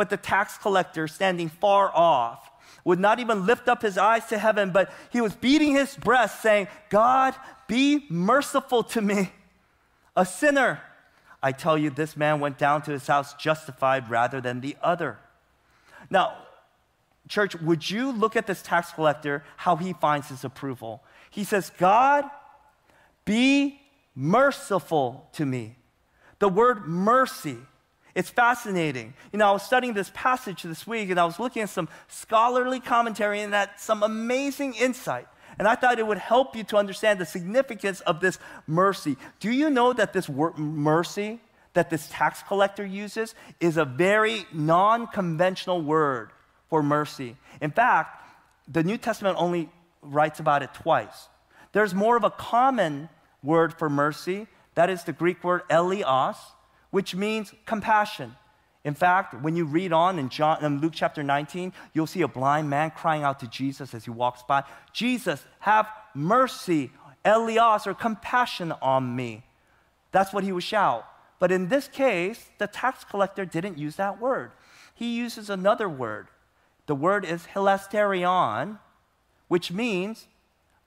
[0.00, 2.50] But the tax collector, standing far off,
[2.86, 6.40] would not even lift up his eyes to heaven, but he was beating his breast,
[6.40, 7.34] saying, God,
[7.68, 9.30] be merciful to me,
[10.16, 10.80] a sinner.
[11.42, 15.18] I tell you, this man went down to his house justified rather than the other.
[16.08, 16.32] Now,
[17.28, 21.02] Church, would you look at this tax collector, how he finds his approval?
[21.28, 22.24] He says, God,
[23.26, 23.82] be
[24.14, 25.76] merciful to me.
[26.38, 27.58] The word mercy,
[28.14, 29.14] it's fascinating.
[29.32, 31.88] You know, I was studying this passage this week and I was looking at some
[32.08, 35.26] scholarly commentary and that some amazing insight.
[35.58, 39.16] And I thought it would help you to understand the significance of this mercy.
[39.40, 41.40] Do you know that this word mercy
[41.72, 46.30] that this tax collector uses is a very non conventional word?
[46.70, 47.36] for mercy.
[47.60, 48.24] In fact,
[48.66, 49.68] the New Testament only
[50.00, 51.28] writes about it twice.
[51.72, 53.10] There's more of a common
[53.42, 54.46] word for mercy.
[54.76, 56.36] That is the Greek word eleos,
[56.90, 58.36] which means compassion.
[58.84, 62.28] In fact, when you read on in, John, in Luke chapter 19, you'll see a
[62.28, 66.90] blind man crying out to Jesus as he walks by Jesus, have mercy,
[67.24, 69.44] eleos, or compassion on me.
[70.12, 71.06] That's what he would shout.
[71.38, 74.52] But in this case, the tax collector didn't use that word.
[74.94, 76.28] He uses another word,
[76.86, 78.78] the word is hilasterion,
[79.48, 80.26] which means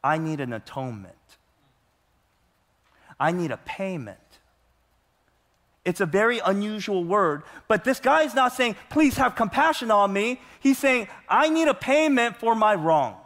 [0.04, 1.16] I need an atonement.
[3.20, 4.20] I need a payment.
[5.86, 10.14] It's a very unusual word, but this guy is not saying, please have compassion on
[10.14, 10.40] me.
[10.62, 13.18] He's saying, I need a payment for my wrong.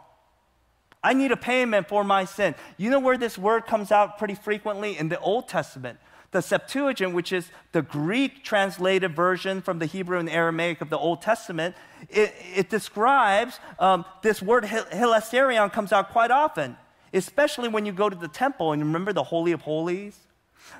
[1.02, 2.56] I need a payment for my sin.
[2.76, 4.98] You know where this word comes out pretty frequently?
[4.98, 6.00] In the Old Testament.
[6.30, 10.98] The Septuagint, which is the Greek translated version from the Hebrew and Aramaic of the
[10.98, 11.74] Old Testament,
[12.10, 16.76] it, it describes um, this word hilasterion comes out quite often,
[17.14, 20.18] especially when you go to the temple and remember the Holy of Holies.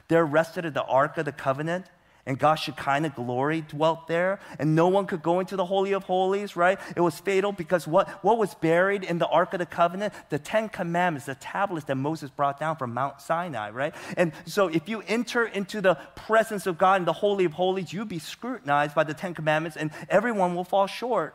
[0.08, 1.86] They're rested at the Ark of the Covenant
[2.28, 6.04] and God's Shekinah glory dwelt there, and no one could go into the Holy of
[6.04, 6.78] Holies, right?
[6.94, 10.12] It was fatal because what, what was buried in the Ark of the Covenant?
[10.28, 13.94] The Ten Commandments, the tablets that Moses brought down from Mount Sinai, right?
[14.18, 17.94] And so if you enter into the presence of God in the Holy of Holies,
[17.94, 21.34] you'll be scrutinized by the Ten Commandments, and everyone will fall short.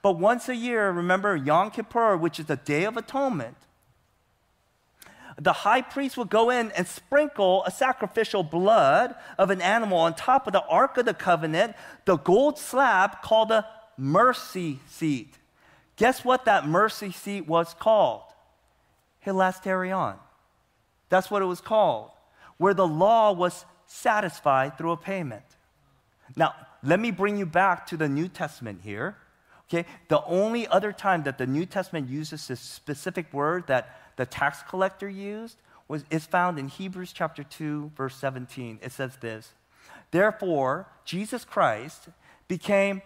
[0.00, 3.58] But once a year, remember Yom Kippur, which is the Day of Atonement,
[5.40, 10.14] the high priest would go in and sprinkle a sacrificial blood of an animal on
[10.14, 13.64] top of the Ark of the Covenant, the gold slab called the
[13.96, 15.38] mercy seat.
[15.96, 18.22] Guess what that mercy seat was called?
[19.24, 20.16] Hilasterion.
[21.08, 22.10] That's what it was called,
[22.58, 25.44] where the law was satisfied through a payment.
[26.36, 29.16] Now, let me bring you back to the New Testament here.
[29.68, 34.26] Okay, the only other time that the New Testament uses this specific word that the
[34.26, 35.56] tax collector used
[35.88, 38.78] was, is found in Hebrews chapter 2, verse 17.
[38.82, 39.52] It says this
[40.10, 42.08] Therefore, Jesus Christ
[42.48, 43.02] became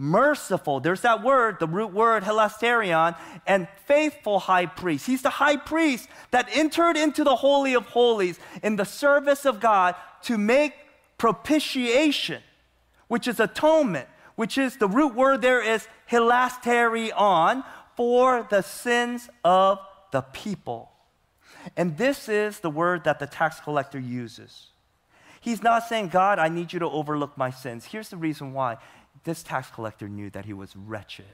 [0.00, 0.80] merciful.
[0.80, 5.06] There's that word, the root word, hilasterion, and faithful high priest.
[5.06, 9.60] He's the high priest that entered into the Holy of Holies in the service of
[9.60, 10.72] God to make
[11.18, 12.42] propitiation,
[13.08, 17.62] which is atonement, which is the root word there is hilasterion,
[17.94, 19.78] for the sins of
[20.10, 20.90] the people.
[21.76, 24.68] And this is the word that the tax collector uses.
[25.40, 27.86] He's not saying, God, I need you to overlook my sins.
[27.86, 28.76] Here's the reason why.
[29.24, 31.24] This tax collector knew that he was wretched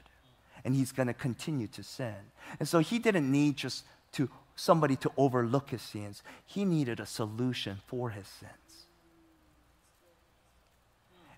[0.65, 2.15] and he's going to continue to sin.
[2.59, 6.23] And so he didn't need just to somebody to overlook his sins.
[6.45, 8.51] He needed a solution for his sins.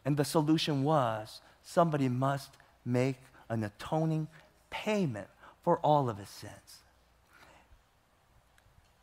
[0.05, 2.51] And the solution was somebody must
[2.85, 3.17] make
[3.49, 4.27] an atoning
[4.69, 5.27] payment
[5.63, 6.79] for all of his sins.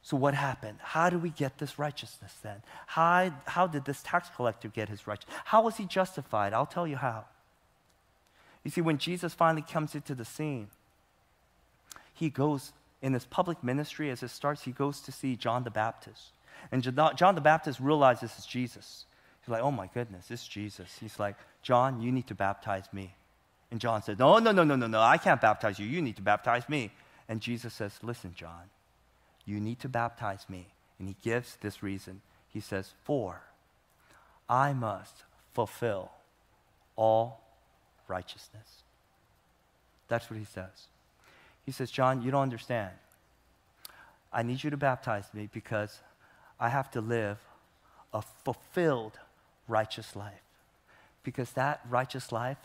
[0.07, 0.79] So, what happened?
[0.81, 2.63] How do we get this righteousness then?
[2.87, 5.37] How, how did this tax collector get his righteousness?
[5.47, 6.53] How was he justified?
[6.53, 7.25] I'll tell you how.
[8.63, 10.69] You see, when Jesus finally comes into the scene,
[12.15, 15.73] he goes in his public ministry as it starts, he goes to see John the
[15.73, 16.29] Baptist.
[16.71, 16.85] And
[17.17, 19.07] John the Baptist realizes it's Jesus.
[19.43, 20.99] He's like, oh my goodness, it's Jesus.
[21.01, 23.13] He's like, John, you need to baptize me.
[23.73, 25.87] And John said, no, no, no, no, no, no, I can't baptize you.
[25.87, 26.93] You need to baptize me.
[27.29, 28.71] And Jesus says, listen, John,
[29.47, 30.67] You need to baptize me.
[30.99, 32.21] And he gives this reason.
[32.49, 33.43] He says, For
[34.49, 35.25] I must
[35.55, 36.11] fulfill
[36.97, 37.41] all
[38.09, 38.83] righteousness.
[40.09, 40.89] That's what he says.
[41.65, 42.93] He says, John, you don't understand.
[44.33, 46.01] I need you to baptize me because
[46.61, 47.39] I have to live
[48.13, 49.19] a fulfilled
[49.69, 50.43] righteous life.
[51.23, 52.59] Because that righteous life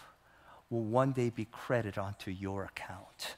[0.70, 3.36] will one day be credited onto your account.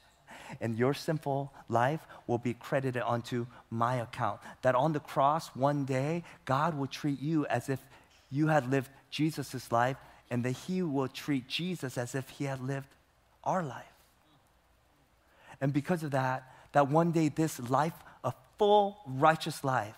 [0.60, 4.40] And your sinful life will be credited onto my account.
[4.62, 7.80] That on the cross, one day, God will treat you as if
[8.30, 9.96] you had lived Jesus' life,
[10.30, 12.88] and that He will treat Jesus as if He had lived
[13.44, 13.84] our life.
[15.60, 17.94] And because of that, that one day this life,
[18.24, 19.96] a full righteous life,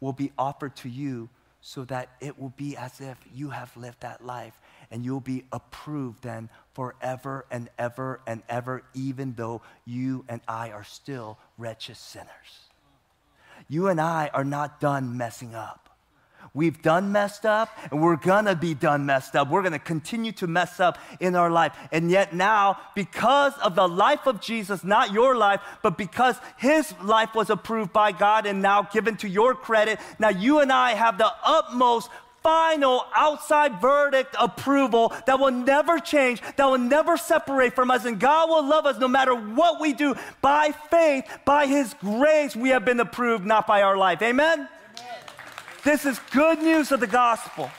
[0.00, 1.28] will be offered to you
[1.60, 4.58] so that it will be as if you have lived that life
[4.92, 10.70] and you'll be approved then forever and ever and ever, even though you and I
[10.70, 12.28] are still wretched sinners.
[13.68, 15.88] You and I are not done messing up.
[16.54, 19.48] We've done messed up and we're gonna be done messed up.
[19.48, 21.72] We're gonna continue to mess up in our life.
[21.90, 26.92] And yet now, because of the life of Jesus, not your life, but because his
[27.02, 30.90] life was approved by God and now given to your credit, now you and I
[30.90, 32.10] have the utmost
[32.42, 38.04] final outside verdict approval that will never change, that will never separate from us.
[38.04, 40.14] And God will love us no matter what we do.
[40.40, 44.22] By faith, by His grace, we have been approved, not by our life.
[44.22, 44.68] Amen?
[45.84, 47.70] This is good news of the gospel.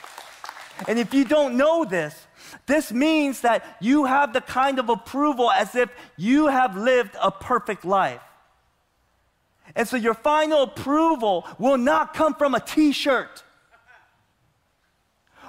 [0.87, 2.27] And if you don't know this,
[2.65, 7.31] this means that you have the kind of approval as if you have lived a
[7.31, 8.21] perfect life.
[9.75, 13.43] And so your final approval will not come from a t shirt.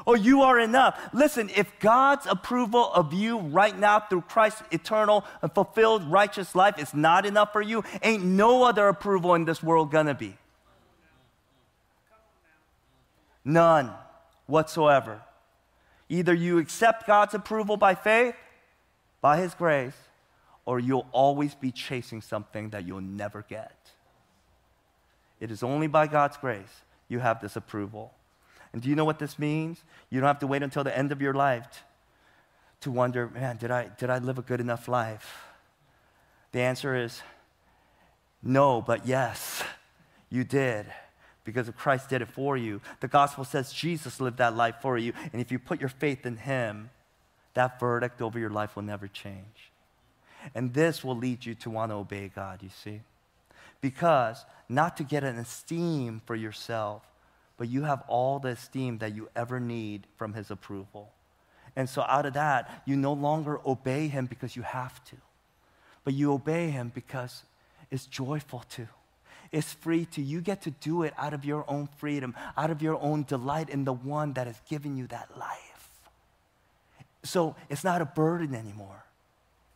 [0.07, 1.01] Or you are enough.
[1.13, 6.79] Listen, if God's approval of you right now through Christ's eternal and fulfilled righteous life
[6.79, 10.37] is not enough for you, ain't no other approval in this world gonna be.
[13.45, 13.93] None
[14.47, 15.23] whatsoever.
[16.09, 18.37] Either you accept God's approval by faith,
[19.21, 19.97] by His grace,
[20.67, 23.77] or you'll always be chasing something that you'll never get.
[25.41, 28.13] It is only by God's grace you have this approval.
[28.75, 29.85] And do you know what this means?
[30.11, 31.85] You don't have to wait until the end of your life
[32.81, 35.45] to wonder, man, did I, did I live a good enough life?
[36.51, 37.23] The answer is
[38.43, 39.63] no, but yes,
[40.29, 40.87] you did
[41.45, 42.81] because Christ did it for you.
[42.99, 45.13] The gospel says Jesus lived that life for you.
[45.33, 46.91] And if you put your faith in Him,
[47.55, 49.71] that verdict over your life will never change.
[50.53, 53.03] And this will lead you to want to obey God, you see.
[53.81, 57.03] Because not to get an esteem for yourself,
[57.57, 61.13] but you have all the esteem that you ever need from His approval.
[61.77, 65.17] And so out of that, you no longer obey Him because you have to,
[66.05, 67.43] but you obey Him because
[67.91, 68.89] it's joyful to
[69.53, 70.21] It's free to.
[70.21, 73.71] You get to do it out of your own freedom, out of your own delight
[73.71, 75.91] in the one that has given you that life.
[77.23, 79.05] So it's not a burden anymore,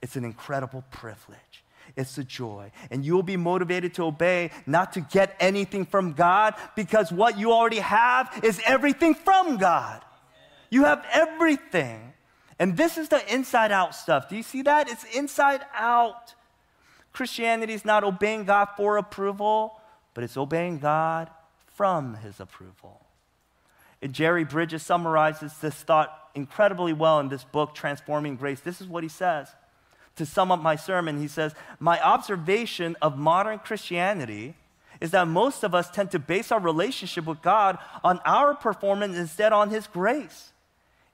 [0.03, 1.63] it's an incredible privilege.
[1.97, 2.71] It's a joy.
[2.91, 7.53] And you'll be motivated to obey, not to get anything from God, because what you
[7.53, 10.05] already have is everything from God.
[10.71, 12.13] You have everything.
[12.59, 14.29] And this is the inside out stuff.
[14.29, 14.91] Do you see that?
[14.91, 16.35] It's inside out.
[17.13, 19.81] Christianity is not obeying God for approval,
[20.15, 21.31] but it's obeying God
[21.75, 23.01] from his approval.
[24.03, 28.61] And Jerry Bridges summarizes this thought incredibly well in this book, Transforming Grace.
[28.61, 29.49] This is what he says.
[30.19, 34.55] To sum up my sermon, he says, My observation of modern Christianity
[35.01, 39.17] is that most of us tend to base our relationship with God on our performance
[39.17, 40.53] instead on his grace.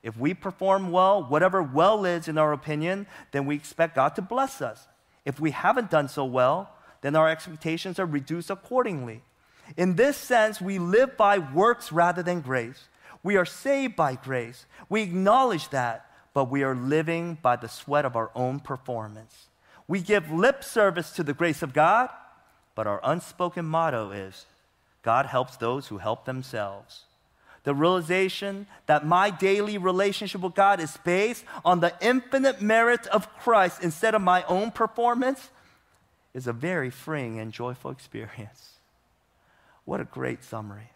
[0.02, 4.22] If we perform well, whatever well is in our opinion, then we expect God to
[4.22, 4.88] bless us.
[5.26, 6.70] If we haven't done so well,
[7.02, 9.20] then our expectations are reduced accordingly.
[9.76, 12.88] In this sense, we live by works rather than grace.
[13.22, 14.64] We are saved by grace.
[14.88, 19.46] We acknowledge that, but we are living by the sweat of our own performance.
[19.88, 22.10] We give lip service to the grace of God,
[22.74, 24.44] but our unspoken motto is
[25.02, 27.04] God helps those who help themselves
[27.64, 33.34] the realization that my daily relationship with God is based on the infinite merit of
[33.38, 35.50] Christ instead of my own performance
[36.34, 38.78] is a very freeing and joyful experience.
[39.86, 40.90] What a great summary.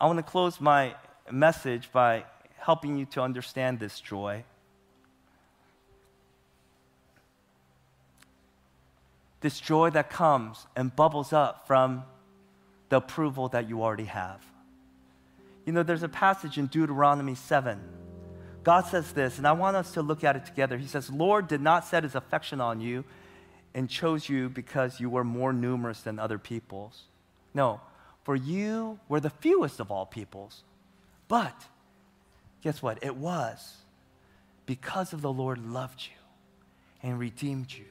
[0.00, 0.94] I want to close my
[1.30, 2.24] message by
[2.64, 4.42] helping you to understand this joy.
[9.42, 12.04] This joy that comes and bubbles up from
[12.88, 14.40] the approval that you already have.
[15.66, 17.78] You know, there's a passage in Deuteronomy 7.
[18.62, 20.78] God says this, and I want us to look at it together.
[20.78, 23.04] He says, Lord did not set his affection on you
[23.74, 27.02] and chose you because you were more numerous than other peoples.
[27.52, 27.82] No,
[28.22, 30.62] for you were the fewest of all peoples.
[31.28, 31.66] But
[32.64, 32.98] guess what?
[33.02, 33.76] It was
[34.64, 37.84] because of the Lord loved you and redeemed you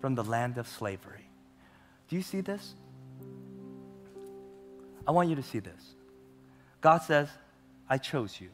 [0.00, 1.28] from the land of slavery.
[2.08, 2.74] Do you see this?
[5.06, 5.94] I want you to see this.
[6.80, 7.28] God says,
[7.90, 8.50] I chose you.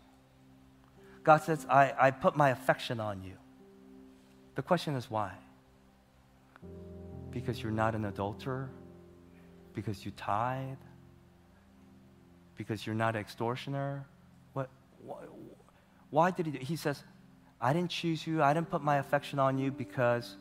[1.24, 3.34] God says, I, I put my affection on you.
[4.54, 5.32] The question is why?
[7.32, 8.70] Because you're not an adulterer?
[9.74, 10.78] Because you tithe?
[12.56, 14.06] Because you're not an extortioner?
[16.10, 16.58] Why, did he do?
[16.58, 17.02] He says,
[17.60, 18.42] I didn't choose you.
[18.42, 20.36] I didn't put my affection on you because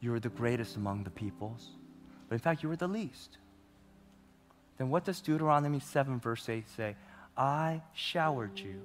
[0.00, 1.68] you were the greatest among the peoples.
[2.28, 3.38] But in fact, you were the least.
[4.78, 6.96] Then what does Deuteronomy 7, verse 8 say?
[7.36, 8.82] I showered you,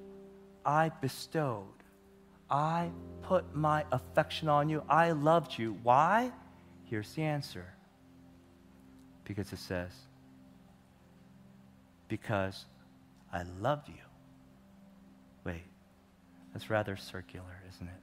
[0.65, 1.65] I bestowed,
[2.49, 2.91] I
[3.23, 5.77] put my affection on you, I loved you.
[5.83, 6.31] Why?
[6.85, 7.65] Here's the answer.
[9.25, 9.91] Because it says,
[12.07, 12.65] Because
[13.37, 13.93] I love you.
[15.43, 15.61] Wait,
[16.51, 18.01] that's rather circular, isn't it?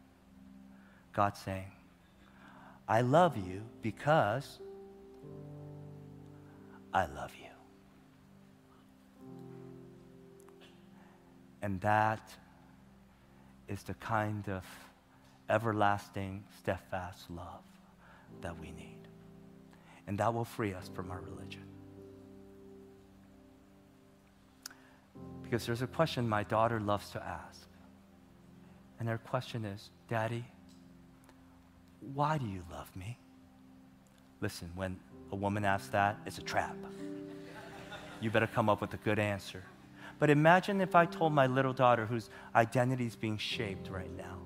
[1.12, 1.72] God saying,
[2.86, 4.60] I love you because
[6.92, 7.50] I love you.
[11.62, 12.32] And that
[13.66, 14.64] is the kind of
[15.50, 17.64] everlasting, steadfast love
[18.40, 19.08] that we need.
[20.06, 21.73] And that will free us from our religion.
[25.54, 27.68] Because there's a question my daughter loves to ask.
[28.98, 30.44] And her question is Daddy,
[32.12, 33.16] why do you love me?
[34.40, 34.98] Listen, when
[35.30, 36.74] a woman asks that, it's a trap.
[38.20, 39.62] You better come up with a good answer.
[40.18, 44.38] But imagine if I told my little daughter, whose identity is being shaped right now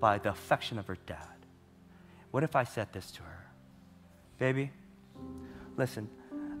[0.00, 1.36] by the affection of her dad,
[2.30, 3.46] what if I said this to her?
[4.38, 4.70] Baby,
[5.76, 6.08] listen,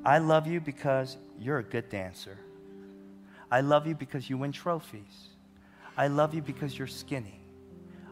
[0.04, 2.36] I love you because you're a good dancer.
[3.50, 5.28] I love you because you win trophies.
[5.96, 7.40] I love you because you're skinny.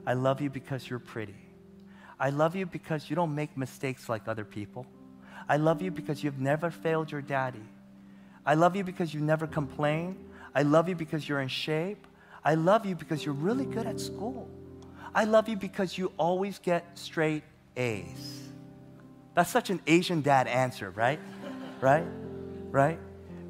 [0.07, 1.37] I love you because you're pretty.
[2.19, 4.87] I love you because you don't make mistakes like other people.
[5.49, 7.65] I love you because you've never failed your daddy.
[8.47, 10.17] I love you because you never complain.
[10.55, 12.07] I love you because you're in shape.
[12.45, 14.49] I love you because you're really good at school.
[15.15, 17.43] I love you because you always get straight
[17.77, 18.43] A's.
[19.35, 21.19] That's such an Asian dad answer, right?
[21.81, 22.07] right?
[22.71, 22.99] Right?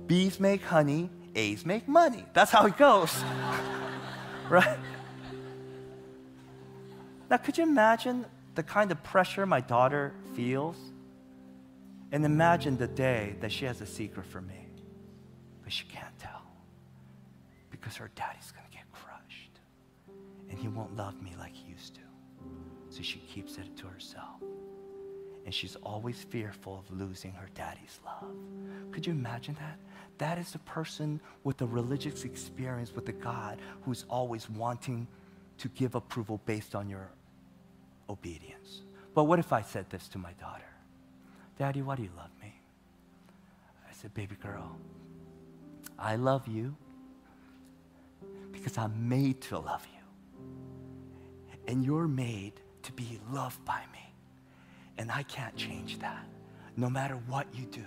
[0.06, 2.24] Bees make honey, A's make money.
[2.32, 3.22] That's how it goes.
[4.48, 4.78] right?
[7.30, 10.76] Now, could you imagine the kind of pressure my daughter feels?
[12.12, 14.68] And imagine the day that she has a secret from me,
[15.64, 16.42] but she can't tell
[17.70, 19.58] because her daddy's going to get crushed
[20.48, 22.00] and he won't love me like he used to.
[22.88, 24.40] So she keeps it to herself.
[25.44, 28.34] And she's always fearful of losing her daddy's love.
[28.92, 29.78] Could you imagine that?
[30.18, 35.06] That is the person with a religious experience with a God who's always wanting
[35.58, 37.10] to give approval based on your
[38.08, 38.82] obedience.
[39.14, 40.64] But what if I said this to my daughter?
[41.58, 42.54] Daddy, why do you love me?
[43.88, 44.76] I said, Baby girl,
[45.98, 46.76] I love you
[48.52, 50.00] because I'm made to love you.
[51.66, 54.03] And you're made to be loved by me.
[54.98, 56.24] And I can't change that,
[56.76, 57.84] no matter what you do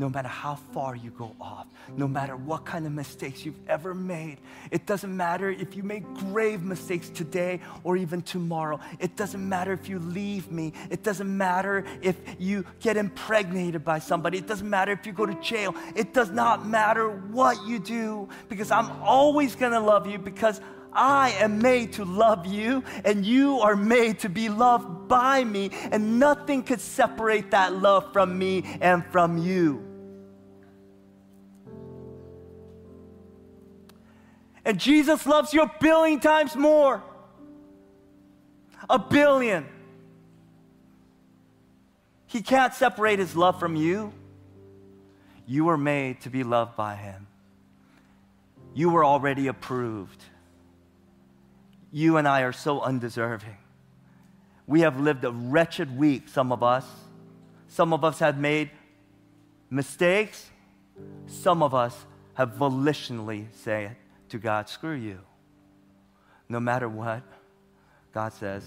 [0.00, 3.94] no matter how far you go off, no matter what kind of mistakes you've ever
[3.94, 4.38] made.
[4.70, 8.80] It doesn't matter if you make grave mistakes today or even tomorrow.
[8.98, 10.72] It doesn't matter if you leave me.
[10.88, 14.38] It doesn't matter if you get impregnated by somebody.
[14.38, 15.74] It doesn't matter if you go to jail.
[15.94, 20.62] It does not matter what you do because I'm always going to love you because
[20.92, 25.70] I am made to love you, and you are made to be loved by me,
[25.90, 29.86] and nothing could separate that love from me and from you.
[34.64, 37.02] And Jesus loves you a billion times more.
[38.88, 39.66] A billion.
[42.26, 44.12] He can't separate his love from you.
[45.46, 47.26] You were made to be loved by him.
[48.72, 50.22] You were already approved.
[51.92, 53.56] You and I are so undeserving.
[54.66, 56.86] We have lived a wretched week, some of us.
[57.66, 58.70] Some of us have made
[59.68, 60.50] mistakes.
[61.26, 63.96] Some of us have volitionally said,
[64.28, 65.18] to God, screw you.
[66.48, 67.22] No matter what,
[68.12, 68.64] God says,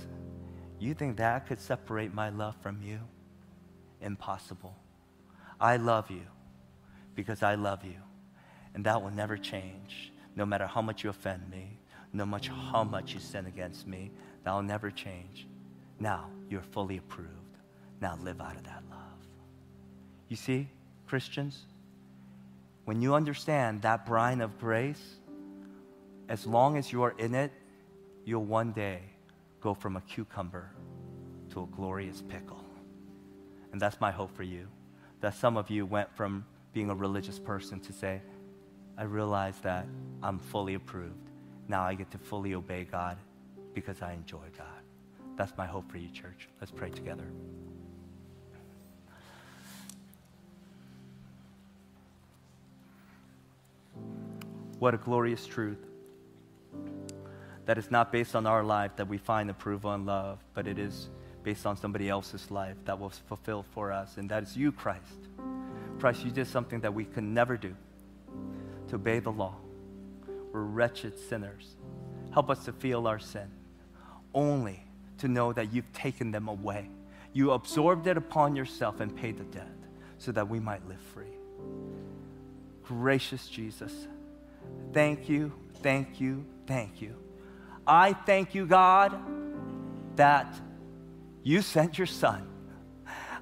[0.79, 2.99] You think that could separate my love from you?
[4.01, 4.75] Impossible.
[5.59, 6.23] I love you
[7.15, 7.95] because I love you.
[8.73, 10.11] And that will never change.
[10.35, 11.77] No matter how much you offend me,
[12.13, 14.11] no matter how much you sin against me,
[14.43, 15.47] that will never change.
[15.99, 17.29] Now you're fully approved.
[18.01, 18.99] Now live out of that love.
[20.27, 20.67] You see,
[21.07, 21.65] Christians,
[22.85, 25.01] when you understand that brine of grace,
[26.29, 27.51] as long as you are in it,
[28.25, 28.99] you'll one day
[29.61, 30.69] go from a cucumber
[31.51, 32.63] to a glorious pickle.
[33.71, 34.67] And that's my hope for you.
[35.21, 38.21] That some of you went from being a religious person to say,
[38.97, 39.87] I realize that
[40.21, 41.22] I'm fully approved.
[41.67, 43.17] Now I get to fully obey God
[43.73, 44.67] because I enjoy God.
[45.35, 46.47] That's my hope for you, church.
[46.61, 47.25] Let's pray together.
[54.79, 55.79] What a glorious truth.
[57.65, 60.77] that it's not based on our life that we find approval and love, but it
[60.77, 61.09] is
[61.43, 65.29] based on somebody else's life that was fulfilled for us, and that is you, Christ.
[65.99, 67.75] Christ, you did something that we could never do
[68.89, 69.55] to obey the law.
[70.53, 71.75] We're wretched sinners.
[72.31, 73.51] Help us to feel our sin,
[74.33, 74.83] only
[75.17, 76.89] to know that you've taken them away.
[77.33, 79.67] You absorbed it upon yourself and paid the debt
[80.19, 81.25] so that we might live free.
[82.83, 84.07] Gracious Jesus,
[84.93, 85.51] thank you,
[85.81, 87.15] thank you, thank you.
[87.87, 89.19] I thank you, God,
[90.15, 90.53] that
[91.41, 92.47] you sent your son.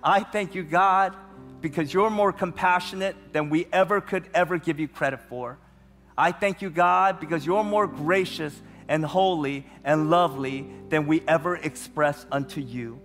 [0.03, 1.15] I thank you, God,
[1.59, 5.59] because you're more compassionate than we ever could ever give you credit for.
[6.17, 11.55] I thank you, God, because you're more gracious and holy and lovely than we ever
[11.55, 12.99] express unto you.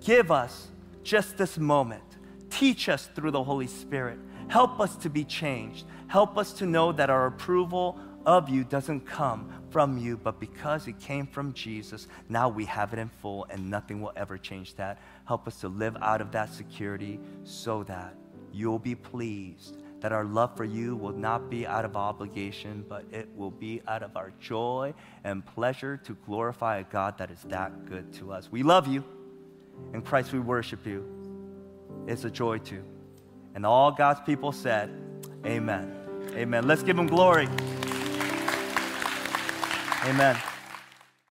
[0.00, 0.68] Give us
[1.02, 2.02] just this moment.
[2.48, 4.18] Teach us through the Holy Spirit.
[4.48, 5.84] Help us to be changed.
[6.08, 10.88] Help us to know that our approval of you doesn't come from you, but because
[10.88, 14.74] it came from Jesus, now we have it in full and nothing will ever change
[14.74, 15.00] that.
[15.26, 18.14] Help us to live out of that security so that
[18.52, 23.04] you'll be pleased, that our love for you will not be out of obligation, but
[23.12, 24.94] it will be out of our joy
[25.24, 28.50] and pleasure to glorify a God that is that good to us.
[28.50, 29.04] We love you.
[29.92, 31.04] In Christ, we worship you.
[32.06, 32.82] It's a joy to.
[33.54, 34.90] And all God's people said,
[35.44, 35.96] Amen.
[36.34, 36.66] Amen.
[36.66, 37.48] Let's give him glory.
[40.04, 40.36] Amen.